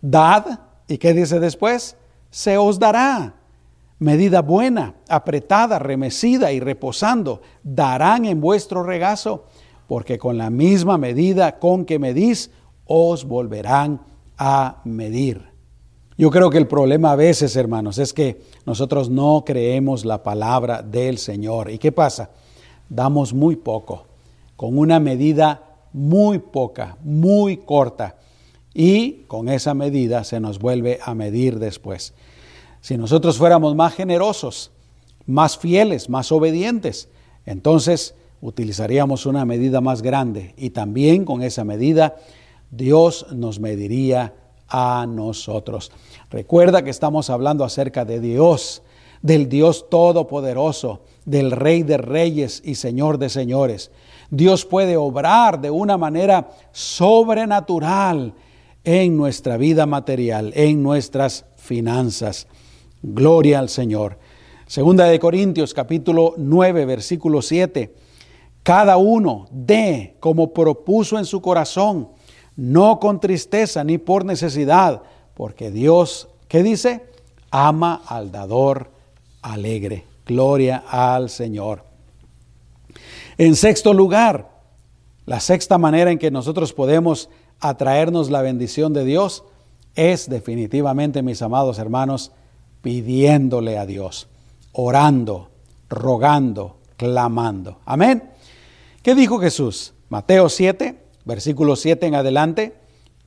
Dad, 0.00 0.58
¿y 0.88 0.98
qué 0.98 1.14
dice 1.14 1.38
después? 1.38 1.96
Se 2.28 2.58
os 2.58 2.80
dará 2.80 3.36
medida 4.00 4.42
buena, 4.42 4.96
apretada, 5.08 5.78
remecida 5.78 6.50
y 6.50 6.58
reposando, 6.58 7.40
darán 7.62 8.24
en 8.24 8.40
vuestro 8.40 8.82
regazo, 8.82 9.44
porque 9.86 10.18
con 10.18 10.38
la 10.38 10.50
misma 10.50 10.98
medida 10.98 11.60
con 11.60 11.84
que 11.84 12.00
medís, 12.00 12.50
os 12.84 13.24
volverán 13.24 14.00
a 14.36 14.80
medir. 14.82 15.40
Yo 16.18 16.32
creo 16.32 16.50
que 16.50 16.58
el 16.58 16.66
problema 16.66 17.12
a 17.12 17.16
veces, 17.16 17.54
hermanos, 17.54 17.98
es 17.98 18.12
que 18.12 18.42
nosotros 18.66 19.08
no 19.08 19.44
creemos 19.46 20.04
la 20.04 20.24
palabra 20.24 20.82
del 20.82 21.18
Señor. 21.18 21.70
¿Y 21.70 21.78
qué 21.78 21.92
pasa? 21.92 22.30
Damos 22.88 23.32
muy 23.32 23.54
poco, 23.54 24.04
con 24.56 24.76
una 24.76 24.98
medida 24.98 25.73
muy 25.94 26.40
poca, 26.40 26.98
muy 27.02 27.56
corta, 27.56 28.16
y 28.74 29.22
con 29.28 29.48
esa 29.48 29.72
medida 29.72 30.24
se 30.24 30.40
nos 30.40 30.58
vuelve 30.58 30.98
a 31.02 31.14
medir 31.14 31.60
después. 31.60 32.12
Si 32.80 32.98
nosotros 32.98 33.38
fuéramos 33.38 33.76
más 33.76 33.94
generosos, 33.94 34.72
más 35.24 35.56
fieles, 35.56 36.10
más 36.10 36.32
obedientes, 36.32 37.08
entonces 37.46 38.16
utilizaríamos 38.40 39.24
una 39.24 39.44
medida 39.44 39.80
más 39.80 40.02
grande 40.02 40.52
y 40.58 40.70
también 40.70 41.24
con 41.24 41.42
esa 41.42 41.64
medida 41.64 42.16
Dios 42.72 43.26
nos 43.32 43.60
mediría 43.60 44.34
a 44.68 45.06
nosotros. 45.08 45.92
Recuerda 46.28 46.82
que 46.82 46.90
estamos 46.90 47.30
hablando 47.30 47.64
acerca 47.64 48.04
de 48.04 48.18
Dios, 48.18 48.82
del 49.22 49.48
Dios 49.48 49.88
todopoderoso, 49.88 51.02
del 51.24 51.52
Rey 51.52 51.84
de 51.84 51.98
reyes 51.98 52.60
y 52.64 52.74
Señor 52.74 53.18
de 53.18 53.28
señores. 53.28 53.92
Dios 54.30 54.64
puede 54.64 54.96
obrar 54.96 55.60
de 55.60 55.70
una 55.70 55.96
manera 55.96 56.50
sobrenatural 56.72 58.34
en 58.84 59.16
nuestra 59.16 59.56
vida 59.56 59.86
material, 59.86 60.52
en 60.54 60.82
nuestras 60.82 61.46
finanzas. 61.56 62.46
Gloria 63.02 63.58
al 63.58 63.68
Señor. 63.68 64.18
Segunda 64.66 65.06
de 65.06 65.18
Corintios 65.18 65.74
capítulo 65.74 66.34
9 66.36 66.86
versículo 66.86 67.42
7. 67.42 67.94
Cada 68.62 68.96
uno 68.96 69.46
dé 69.50 70.16
como 70.20 70.54
propuso 70.54 71.18
en 71.18 71.26
su 71.26 71.42
corazón, 71.42 72.08
no 72.56 72.98
con 72.98 73.20
tristeza 73.20 73.84
ni 73.84 73.98
por 73.98 74.24
necesidad, 74.24 75.02
porque 75.34 75.70
Dios, 75.70 76.28
¿qué 76.48 76.62
dice? 76.62 77.06
Ama 77.50 78.02
al 78.06 78.32
dador 78.32 78.90
alegre. 79.42 80.06
Gloria 80.26 80.82
al 80.88 81.28
Señor. 81.28 81.84
En 83.38 83.56
sexto 83.56 83.92
lugar, 83.92 84.50
la 85.26 85.40
sexta 85.40 85.78
manera 85.78 86.10
en 86.10 86.18
que 86.18 86.30
nosotros 86.30 86.72
podemos 86.72 87.28
atraernos 87.60 88.30
la 88.30 88.42
bendición 88.42 88.92
de 88.92 89.04
Dios 89.04 89.44
es 89.94 90.28
definitivamente, 90.28 91.22
mis 91.22 91.42
amados 91.42 91.78
hermanos, 91.78 92.32
pidiéndole 92.82 93.78
a 93.78 93.86
Dios, 93.86 94.28
orando, 94.72 95.50
rogando, 95.88 96.78
clamando. 96.96 97.78
Amén. 97.84 98.30
¿Qué 99.02 99.14
dijo 99.14 99.38
Jesús? 99.38 99.94
Mateo 100.08 100.48
7, 100.48 100.96
versículo 101.24 101.76
7 101.76 102.06
en 102.06 102.14
adelante. 102.14 102.76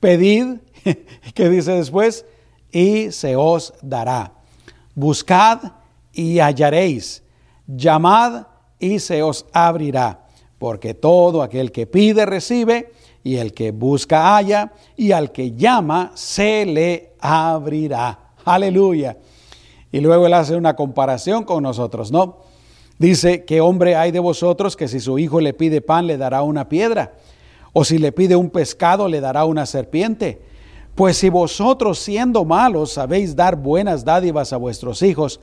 Pedid, 0.00 0.58
¿qué 1.34 1.48
dice 1.48 1.72
después? 1.72 2.24
Y 2.70 3.10
se 3.12 3.36
os 3.36 3.74
dará. 3.82 4.34
Buscad 4.94 5.72
y 6.12 6.38
hallaréis. 6.38 7.22
Llamad 7.66 8.46
y 8.78 8.98
se 8.98 9.22
os 9.22 9.46
abrirá. 9.52 10.26
Porque 10.58 10.94
todo 10.94 11.42
aquel 11.42 11.70
que 11.72 11.86
pide 11.86 12.26
recibe, 12.26 12.92
y 13.22 13.36
el 13.36 13.52
que 13.52 13.72
busca 13.72 14.36
halla, 14.36 14.72
y 14.96 15.12
al 15.12 15.32
que 15.32 15.52
llama 15.52 16.12
se 16.14 16.66
le 16.66 17.12
abrirá. 17.20 18.32
Aleluya. 18.44 19.16
Y 19.92 20.00
luego 20.00 20.26
él 20.26 20.34
hace 20.34 20.56
una 20.56 20.76
comparación 20.76 21.44
con 21.44 21.62
nosotros, 21.62 22.10
¿no? 22.10 22.38
Dice, 22.98 23.44
¿qué 23.44 23.60
hombre 23.60 23.94
hay 23.94 24.10
de 24.10 24.18
vosotros 24.18 24.76
que 24.76 24.88
si 24.88 24.98
su 24.98 25.18
hijo 25.18 25.40
le 25.40 25.54
pide 25.54 25.80
pan 25.80 26.06
le 26.06 26.16
dará 26.16 26.42
una 26.42 26.68
piedra? 26.68 27.14
¿O 27.72 27.84
si 27.84 27.98
le 27.98 28.10
pide 28.12 28.34
un 28.34 28.50
pescado 28.50 29.08
le 29.08 29.20
dará 29.20 29.44
una 29.44 29.66
serpiente? 29.66 30.42
Pues 30.94 31.16
si 31.16 31.28
vosotros 31.28 32.00
siendo 32.00 32.44
malos 32.44 32.92
sabéis 32.92 33.36
dar 33.36 33.54
buenas 33.54 34.04
dádivas 34.04 34.52
a 34.52 34.56
vuestros 34.56 35.02
hijos, 35.02 35.40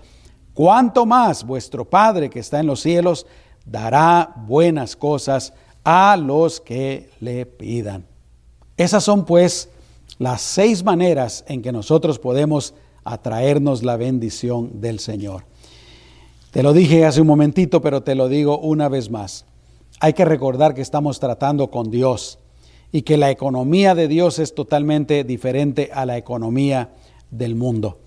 ¿cuánto 0.56 1.06
más 1.06 1.45
vuestro 1.45 1.86
Padre 1.86 2.32
que 2.32 2.39
está 2.39 2.60
en 2.60 2.66
los 2.66 2.82
cielos 2.82 3.28
dará 3.64 4.34
buenas 4.47 4.95
cosas 4.95 5.53
a 5.84 6.18
los 6.18 6.60
que 6.60 7.12
le 7.20 7.45
pidan? 7.45 8.08
Esas 8.76 9.03
son 9.03 9.26
pues 9.26 9.70
las 10.18 10.41
seis 10.41 10.84
maneras 10.84 11.45
en 11.47 11.62
que 11.62 11.72
nosotros 11.72 12.18
podemos 12.18 12.74
a 13.03 13.20
traernos 13.20 13.84
la 13.84 13.97
bendición 13.97 14.82
del 14.82 14.99
Señor. 14.99 15.45
Te 16.51 16.64
lo 16.64 16.74
dije 16.74 17.06
hace 17.06 17.22
un 17.22 17.28
momentito, 17.28 17.82
pero 17.82 18.01
te 18.01 18.16
lo 18.16 18.28
digo 18.28 18.58
una 18.58 18.89
vez 18.89 19.12
más. 19.12 19.45
Hay 19.99 20.14
que 20.14 20.26
recordar 20.26 20.74
que 20.74 20.82
estamos 20.82 21.20
tratando 21.20 21.70
con 21.70 21.91
Dios 21.91 22.39
y 22.91 23.01
que 23.01 23.18
la 23.18 23.30
economía 23.30 23.93
de 23.93 24.08
Dios 24.08 24.39
es 24.39 24.56
totalmente 24.56 25.24
diferente 25.24 25.91
a 25.93 26.06
la 26.06 26.18
economía 26.18 26.93
del 27.30 27.56
mundo. 27.56 27.99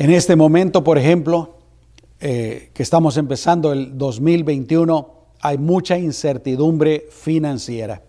En 0.00 0.12
este 0.12 0.36
momento, 0.36 0.84
por 0.84 0.96
ejemplo, 0.96 1.56
eh, 2.20 2.70
que 2.72 2.84
estamos 2.84 3.16
empezando 3.16 3.72
el 3.72 3.98
2021, 3.98 5.10
hay 5.40 5.58
mucha 5.58 5.98
incertidumbre 5.98 7.08
financiera. 7.10 8.02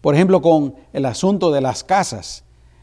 Por 0.00 0.16
ejemplo, 0.16 0.42
con 0.42 0.74
el 0.92 1.06
asunto 1.06 1.52
de 1.52 1.60
las 1.60 1.84
casas. 1.84 2.42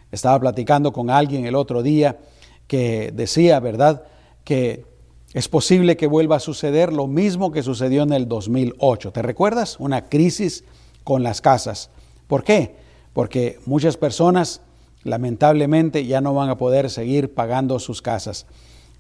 Estaba 0.10 0.40
platicando 0.40 0.94
con 0.94 1.10
alguien 1.10 1.46
el 1.46 1.56
otro 1.56 1.84
día 1.84 2.18
que 2.66 3.12
decía, 3.14 3.60
¿verdad?, 3.60 4.04
que 4.46 4.86
es 5.34 5.50
posible 5.50 5.98
que 5.98 6.08
vuelva 6.08 6.38
a 6.38 6.40
suceder 6.40 6.94
lo 6.94 7.08
mismo 7.08 7.52
que 7.52 7.62
sucedió 7.62 8.04
en 8.04 8.14
el 8.14 8.30
2008. 8.30 9.12
¿Te 9.12 9.22
recuerdas? 9.22 9.78
Una 9.82 10.06
crisis 10.06 10.64
con 11.04 11.24
las 11.24 11.42
casas. 11.42 11.90
¿Por 12.28 12.46
qué? 12.46 12.78
Porque 13.12 13.60
muchas 13.66 13.98
personas 13.98 14.62
lamentablemente 15.04 16.06
ya 16.06 16.22
no 16.22 16.34
van 16.34 16.50
a 16.50 16.58
poder 16.58 16.90
seguir 16.90 17.34
pagando 17.34 17.80
sus 17.80 18.02
casas 18.02 18.46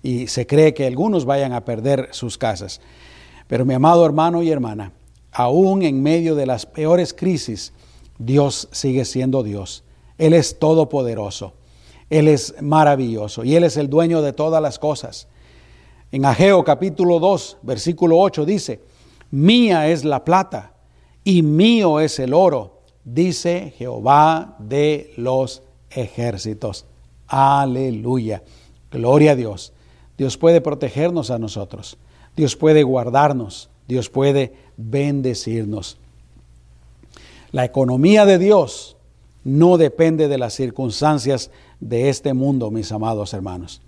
y 0.02 0.28
se 0.28 0.47
cree 0.47 0.74
que 0.74 0.88
algunos 0.88 1.26
vayan 1.26 1.54
a 1.54 1.66
perder 1.66 2.10
sus 2.12 2.38
casas. 2.38 2.82
Pero 3.47 3.66
mi 3.66 3.74
amado 3.74 4.06
hermano 4.06 4.41
y 4.43 4.50
hermana, 4.50 4.93
aún 5.32 5.82
en 5.84 6.02
medio 6.02 6.36
de 6.36 6.45
las 6.45 6.66
peores 6.66 7.14
crisis, 7.14 7.74
Dios 8.18 8.70
sigue 8.72 9.06
siendo 9.06 9.43
Dios. 9.43 9.84
Él 10.18 10.34
es 10.34 10.60
todopoderoso. 10.60 11.54
Él 12.10 12.28
es 12.28 12.56
maravilloso 12.62 13.43
y 13.43 13.56
Él 13.56 13.64
es 13.64 13.78
el 13.78 13.89
dueño 13.89 14.22
de 14.22 14.34
todas 14.34 14.62
las 14.62 14.80
cosas. 14.80 15.28
En 16.12 16.26
Ageo 16.26 16.64
capítulo 16.64 17.20
2, 17.20 17.58
versículo 17.62 18.18
8 18.20 18.45
dice, 18.45 18.82
Mía 19.30 19.88
es 19.89 20.04
la 20.04 20.26
plata 20.26 20.74
y 21.24 21.43
mío 21.43 22.00
es 22.00 22.18
el 22.18 22.34
oro, 22.34 22.82
dice 23.04 23.76
Jehová 23.78 24.56
de 24.58 25.14
los 25.18 25.62
ejércitos. 25.92 26.86
Aleluya. 27.28 28.44
Gloria 28.92 29.32
a 29.32 29.36
Dios. 29.36 29.74
Dios 30.18 30.38
puede 30.38 30.62
protegernos 30.62 31.32
a 31.32 31.40
nosotros. 31.40 31.98
Dios 32.36 32.56
puede 32.56 32.84
guardarnos. 32.84 33.70
Dios 33.88 34.10
puede 34.10 34.54
bendecirnos. 34.78 35.98
La 37.52 37.66
economía 37.66 38.26
de 38.26 38.38
Dios 38.38 38.98
no 39.44 39.78
depende 39.78 40.28
de 40.28 40.38
las 40.38 40.54
circunstancias 40.54 41.50
de 41.80 42.10
este 42.10 42.34
mundo, 42.34 42.70
mis 42.72 42.92
amados 42.92 43.34
hermanos. 43.34 43.82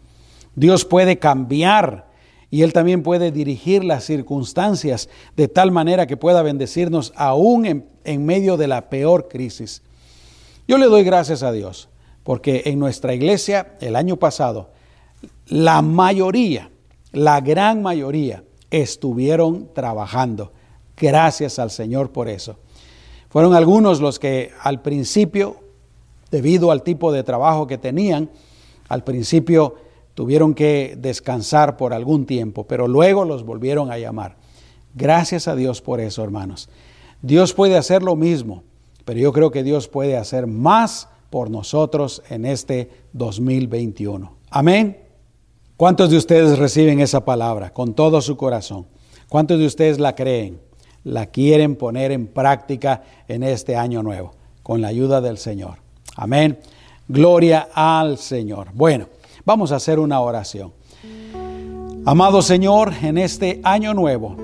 Dios 0.55 0.85
puede 0.85 1.19
cambiar 1.19 2.09
y 2.49 2.63
Él 2.63 2.73
también 2.73 3.03
puede 3.03 3.31
dirigir 3.31 3.83
las 3.83 4.03
circunstancias 4.03 5.09
de 5.37 5.47
tal 5.47 5.71
manera 5.71 6.07
que 6.07 6.17
pueda 6.17 6.41
bendecirnos 6.41 7.13
aún 7.15 7.85
en, 8.03 8.25
medio 8.25 8.57
de 8.57 8.67
la 8.67 8.89
peor 8.89 9.27
crisis. 9.29 9.81
Yo 10.67 10.77
le 10.77 10.87
doy 10.87 11.03
gracias 11.03 11.43
a 11.43 11.51
Dios 11.51 11.89
porque 12.23 12.63
en 12.65 12.79
nuestra 12.79 13.13
iglesia 13.13 13.77
el 13.81 13.95
año 13.95 14.17
pasado 14.17 14.69
la 15.47 15.81
mayoría, 15.81 16.69
la 17.11 17.41
gran 17.41 17.81
mayoría 17.81 18.43
estuvieron 18.69 19.69
trabajando. 19.73 20.53
Gracias 20.97 21.59
al 21.59 21.71
Señor 21.71 22.11
por 22.11 22.29
eso. 22.29 22.57
Fueron 23.29 23.53
algunos 23.53 24.01
los 24.01 24.17
que 24.17 24.51
al 24.61 24.81
principio, 24.81 25.57
debido 26.31 26.71
al 26.71 26.83
tipo 26.83 27.11
de 27.11 27.23
trabajo 27.23 27.67
que 27.67 27.77
tenían, 27.77 28.29
al 28.87 29.03
principio 29.03 29.75
tuvieron 30.13 30.53
que 30.53 30.95
descansar 30.97 31.77
por 31.77 31.93
algún 31.93 32.25
tiempo, 32.25 32.65
pero 32.65 32.87
luego 32.87 33.25
los 33.25 33.43
volvieron 33.43 33.91
a 33.91 33.97
llamar. 33.97 34.37
Gracias 34.93 35.47
a 35.47 35.55
Dios 35.55 35.81
por 35.81 35.99
eso, 35.99 36.23
hermanos. 36.23 36.69
Dios 37.21 37.53
puede 37.53 37.77
hacer 37.77 38.03
lo 38.03 38.15
mismo, 38.15 38.63
pero 39.05 39.19
yo 39.19 39.31
creo 39.31 39.51
que 39.51 39.63
Dios 39.63 39.87
puede 39.87 40.17
hacer 40.17 40.47
más 40.47 41.07
por 41.31 41.49
nosotros 41.49 42.21
en 42.29 42.45
este 42.45 42.91
2021. 43.13 44.31
Amén. 44.51 44.99
¿Cuántos 45.77 46.11
de 46.11 46.17
ustedes 46.17 46.59
reciben 46.59 46.99
esa 46.99 47.25
palabra 47.25 47.73
con 47.73 47.95
todo 47.95 48.21
su 48.21 48.37
corazón? 48.37 48.85
¿Cuántos 49.27 49.57
de 49.57 49.65
ustedes 49.65 49.99
la 49.99 50.13
creen? 50.13 50.59
la 51.03 51.27
quieren 51.27 51.75
poner 51.75 52.11
en 52.11 52.27
práctica 52.27 53.03
en 53.27 53.43
este 53.43 53.75
año 53.75 54.03
nuevo, 54.03 54.33
con 54.63 54.81
la 54.81 54.89
ayuda 54.89 55.21
del 55.21 55.37
Señor. 55.37 55.79
Amén. 56.15 56.59
Gloria 57.07 57.69
al 57.73 58.17
Señor. 58.17 58.69
Bueno, 58.73 59.07
vamos 59.45 59.71
a 59.71 59.77
hacer 59.77 59.99
una 59.99 60.19
oración. 60.19 60.73
Amado 62.05 62.41
Señor, 62.41 62.93
en 63.01 63.17
este 63.17 63.59
año 63.63 63.93
nuevo, 63.93 64.35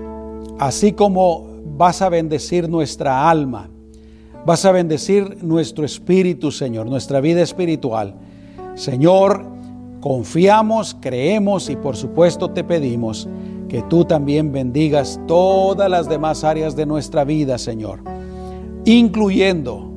así 0.60 0.94
como 0.94 1.48
vas 1.66 2.02
a 2.02 2.10
bendecir 2.10 2.70
nuestra 2.70 3.30
alma, 3.30 3.70
vas 4.48 4.64
a 4.64 4.72
bendecir 4.72 5.44
nuestro 5.44 5.84
espíritu, 5.84 6.54
Señor, 6.54 6.88
nuestra 6.88 7.20
vida 7.20 7.42
espiritual. 7.42 8.16
Señor, 8.76 9.46
confiamos, 10.00 10.96
creemos 11.02 11.70
y 11.70 11.76
por 11.76 11.98
supuesto 11.98 12.52
te 12.52 12.64
pedimos 12.64 13.28
que 13.68 13.82
tú 13.90 14.06
también 14.06 14.54
bendigas 14.54 15.20
todas 15.28 15.90
las 15.90 16.08
demás 16.08 16.46
áreas 16.46 16.78
de 16.78 16.86
nuestra 16.86 17.26
vida, 17.26 17.58
Señor, 17.58 18.00
incluyendo 18.86 19.92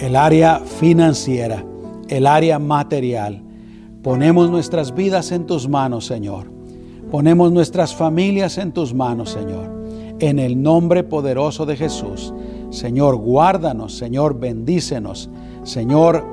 el 0.00 0.16
área 0.16 0.58
financiera, 0.58 1.64
el 2.08 2.26
área 2.26 2.58
material. 2.58 3.44
Ponemos 4.02 4.50
nuestras 4.50 4.92
vidas 4.92 5.30
en 5.30 5.46
tus 5.46 5.68
manos, 5.68 6.04
Señor. 6.04 6.50
Ponemos 7.12 7.52
nuestras 7.52 7.94
familias 7.94 8.58
en 8.58 8.72
tus 8.72 8.92
manos, 8.92 9.30
Señor. 9.30 9.70
En 10.18 10.40
el 10.40 10.60
nombre 10.60 11.04
poderoso 11.04 11.64
de 11.64 11.76
Jesús. 11.76 12.34
Señor, 12.70 13.16
guárdanos, 13.16 13.96
Señor, 13.96 14.38
bendícenos. 14.38 15.28
Señor, 15.64 16.24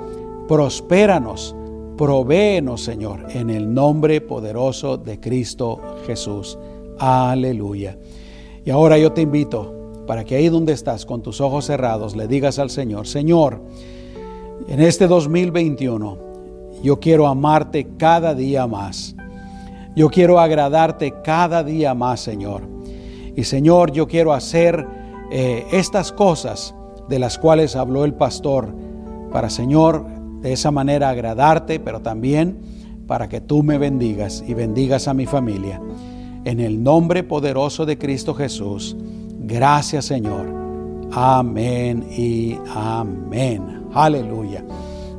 prospéranos 0.47 1.55
Provéenos, 1.97 2.83
Señor, 2.83 3.27
en 3.29 3.49
el 3.49 3.73
nombre 3.73 4.19
poderoso 4.19 4.97
de 4.97 5.17
Cristo 5.17 5.79
Jesús. 6.05 6.57
Aleluya. 6.99 7.97
Y 8.65 8.69
ahora 8.69 8.97
yo 8.97 9.13
te 9.13 9.21
invito 9.21 10.03
para 10.05 10.25
que 10.25 10.35
ahí 10.35 10.49
donde 10.49 10.73
estás, 10.73 11.05
con 11.05 11.21
tus 11.21 11.39
ojos 11.39 11.65
cerrados, 11.65 12.13
le 12.13 12.27
digas 12.27 12.59
al 12.59 12.69
Señor, 12.69 13.07
Señor, 13.07 13.61
en 14.67 14.81
este 14.81 15.07
2021, 15.07 16.17
yo 16.83 16.99
quiero 16.99 17.27
amarte 17.27 17.87
cada 17.97 18.35
día 18.35 18.67
más. 18.67 19.15
Yo 19.95 20.09
quiero 20.09 20.41
agradarte 20.41 21.13
cada 21.23 21.63
día 21.63 21.93
más, 21.93 22.19
Señor. 22.19 22.63
Y 23.37 23.45
Señor, 23.45 23.93
yo 23.93 24.05
quiero 24.05 24.33
hacer 24.33 24.85
eh, 25.37 25.67
estas 25.73 26.13
cosas 26.13 26.73
de 27.09 27.19
las 27.19 27.37
cuales 27.37 27.75
habló 27.75 28.05
el 28.05 28.13
pastor 28.13 28.73
para, 29.33 29.49
Señor, 29.49 30.05
de 30.39 30.53
esa 30.53 30.71
manera 30.71 31.09
agradarte, 31.09 31.77
pero 31.81 31.99
también 31.99 32.61
para 33.05 33.27
que 33.27 33.41
tú 33.41 33.61
me 33.61 33.77
bendigas 33.77 34.45
y 34.47 34.53
bendigas 34.53 35.09
a 35.09 35.13
mi 35.13 35.25
familia. 35.25 35.81
En 36.45 36.61
el 36.61 36.81
nombre 36.81 37.21
poderoso 37.23 37.85
de 37.85 37.97
Cristo 37.97 38.33
Jesús, 38.33 38.95
gracias 39.41 40.05
Señor. 40.05 40.47
Amén 41.11 42.07
y 42.17 42.57
amén. 42.73 43.87
Aleluya. 43.93 44.63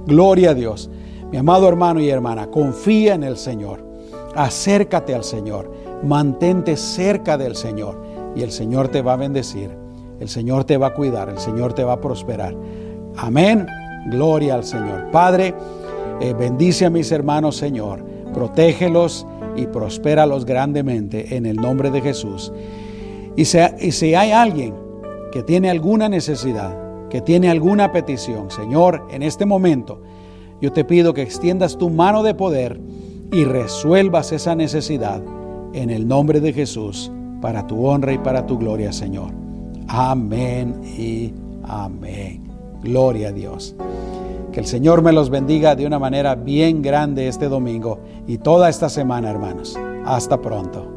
Gloria 0.07 0.53
a 0.53 0.55
Dios. 0.55 0.89
Mi 1.31 1.37
amado 1.37 1.69
hermano 1.69 2.01
y 2.01 2.09
hermana, 2.09 2.47
confía 2.47 3.17
en 3.17 3.23
el 3.23 3.37
Señor. 3.37 3.85
Acércate 4.35 5.15
al 5.15 5.25
Señor. 5.25 5.71
Mantente 6.03 6.79
cerca 6.79 7.37
del 7.37 7.55
Señor 7.55 8.03
y 8.35 8.41
el 8.41 8.51
Señor 8.51 8.89
te 8.89 9.03
va 9.03 9.13
a 9.13 9.17
bendecir. 9.17 9.85
El 10.21 10.29
Señor 10.29 10.65
te 10.65 10.77
va 10.77 10.89
a 10.89 10.95
cuidar. 10.95 11.29
El 11.29 11.39
Señor 11.39 11.73
te 11.73 11.85
va 11.85 11.95
a 11.95 12.01
prosperar. 12.01 12.57
Amén 13.17 13.67
Gloria 14.07 14.55
al 14.55 14.65
Señor. 14.65 15.11
Padre, 15.11 15.55
eh, 16.21 16.33
bendice 16.33 16.87
a 16.87 16.91
mis 16.91 17.11
hermanos, 17.11 17.57
Señor. 17.57 18.05
Protégelos 18.33 19.27
y 19.57 19.67
prospéralos 19.67 20.45
grandemente 20.45 21.37
en 21.37 21.47
el 21.47 21.57
nombre 21.57 21.91
de 21.91 22.01
Jesús. 22.01 22.53
Y 23.37 23.43
y 23.43 23.93
si 23.93 24.15
hay 24.15 24.31
alguien 24.31 24.75
que 25.33 25.43
tiene 25.43 25.71
alguna 25.71 26.09
necesidad, 26.09 27.09
que 27.09 27.21
tiene 27.21 27.51
alguna 27.51 27.93
petición, 27.93 28.51
Señor, 28.51 29.07
en 29.11 29.23
este 29.23 29.45
momento, 29.45 30.01
yo 30.61 30.73
te 30.73 30.85
pido 30.85 31.13
que 31.13 31.23
extiendas 31.23 31.77
tu 31.77 31.91
mano 31.91 32.23
de 32.23 32.35
poder 32.35 32.81
y 33.33 33.45
resuelvas 33.45 34.33
esa 34.33 34.55
necesidad 34.55 35.23
en 35.73 35.91
el 35.91 36.09
nombre 36.09 36.41
de 36.41 36.53
Jesús, 36.53 37.11
para 37.43 37.67
tu 37.67 37.87
honra 37.87 38.13
y 38.13 38.19
para 38.19 38.47
tu 38.47 38.57
gloria, 38.59 38.93
Señor. 38.93 39.46
Amén 39.89 40.81
y 40.85 41.33
amén. 41.65 42.43
Gloria 42.83 43.29
a 43.29 43.33
Dios. 43.33 43.75
Que 44.53 44.61
el 44.61 44.67
Señor 44.67 45.03
me 45.03 45.13
los 45.13 45.29
bendiga 45.29 45.75
de 45.75 45.87
una 45.87 45.99
manera 45.99 46.35
bien 46.35 46.83
grande 46.83 47.29
este 47.29 47.49
domingo 47.49 48.01
y 48.27 48.39
toda 48.39 48.69
esta 48.69 48.89
semana, 48.89 49.31
hermanos. 49.31 49.79
Hasta 50.05 50.41
pronto. 50.41 50.96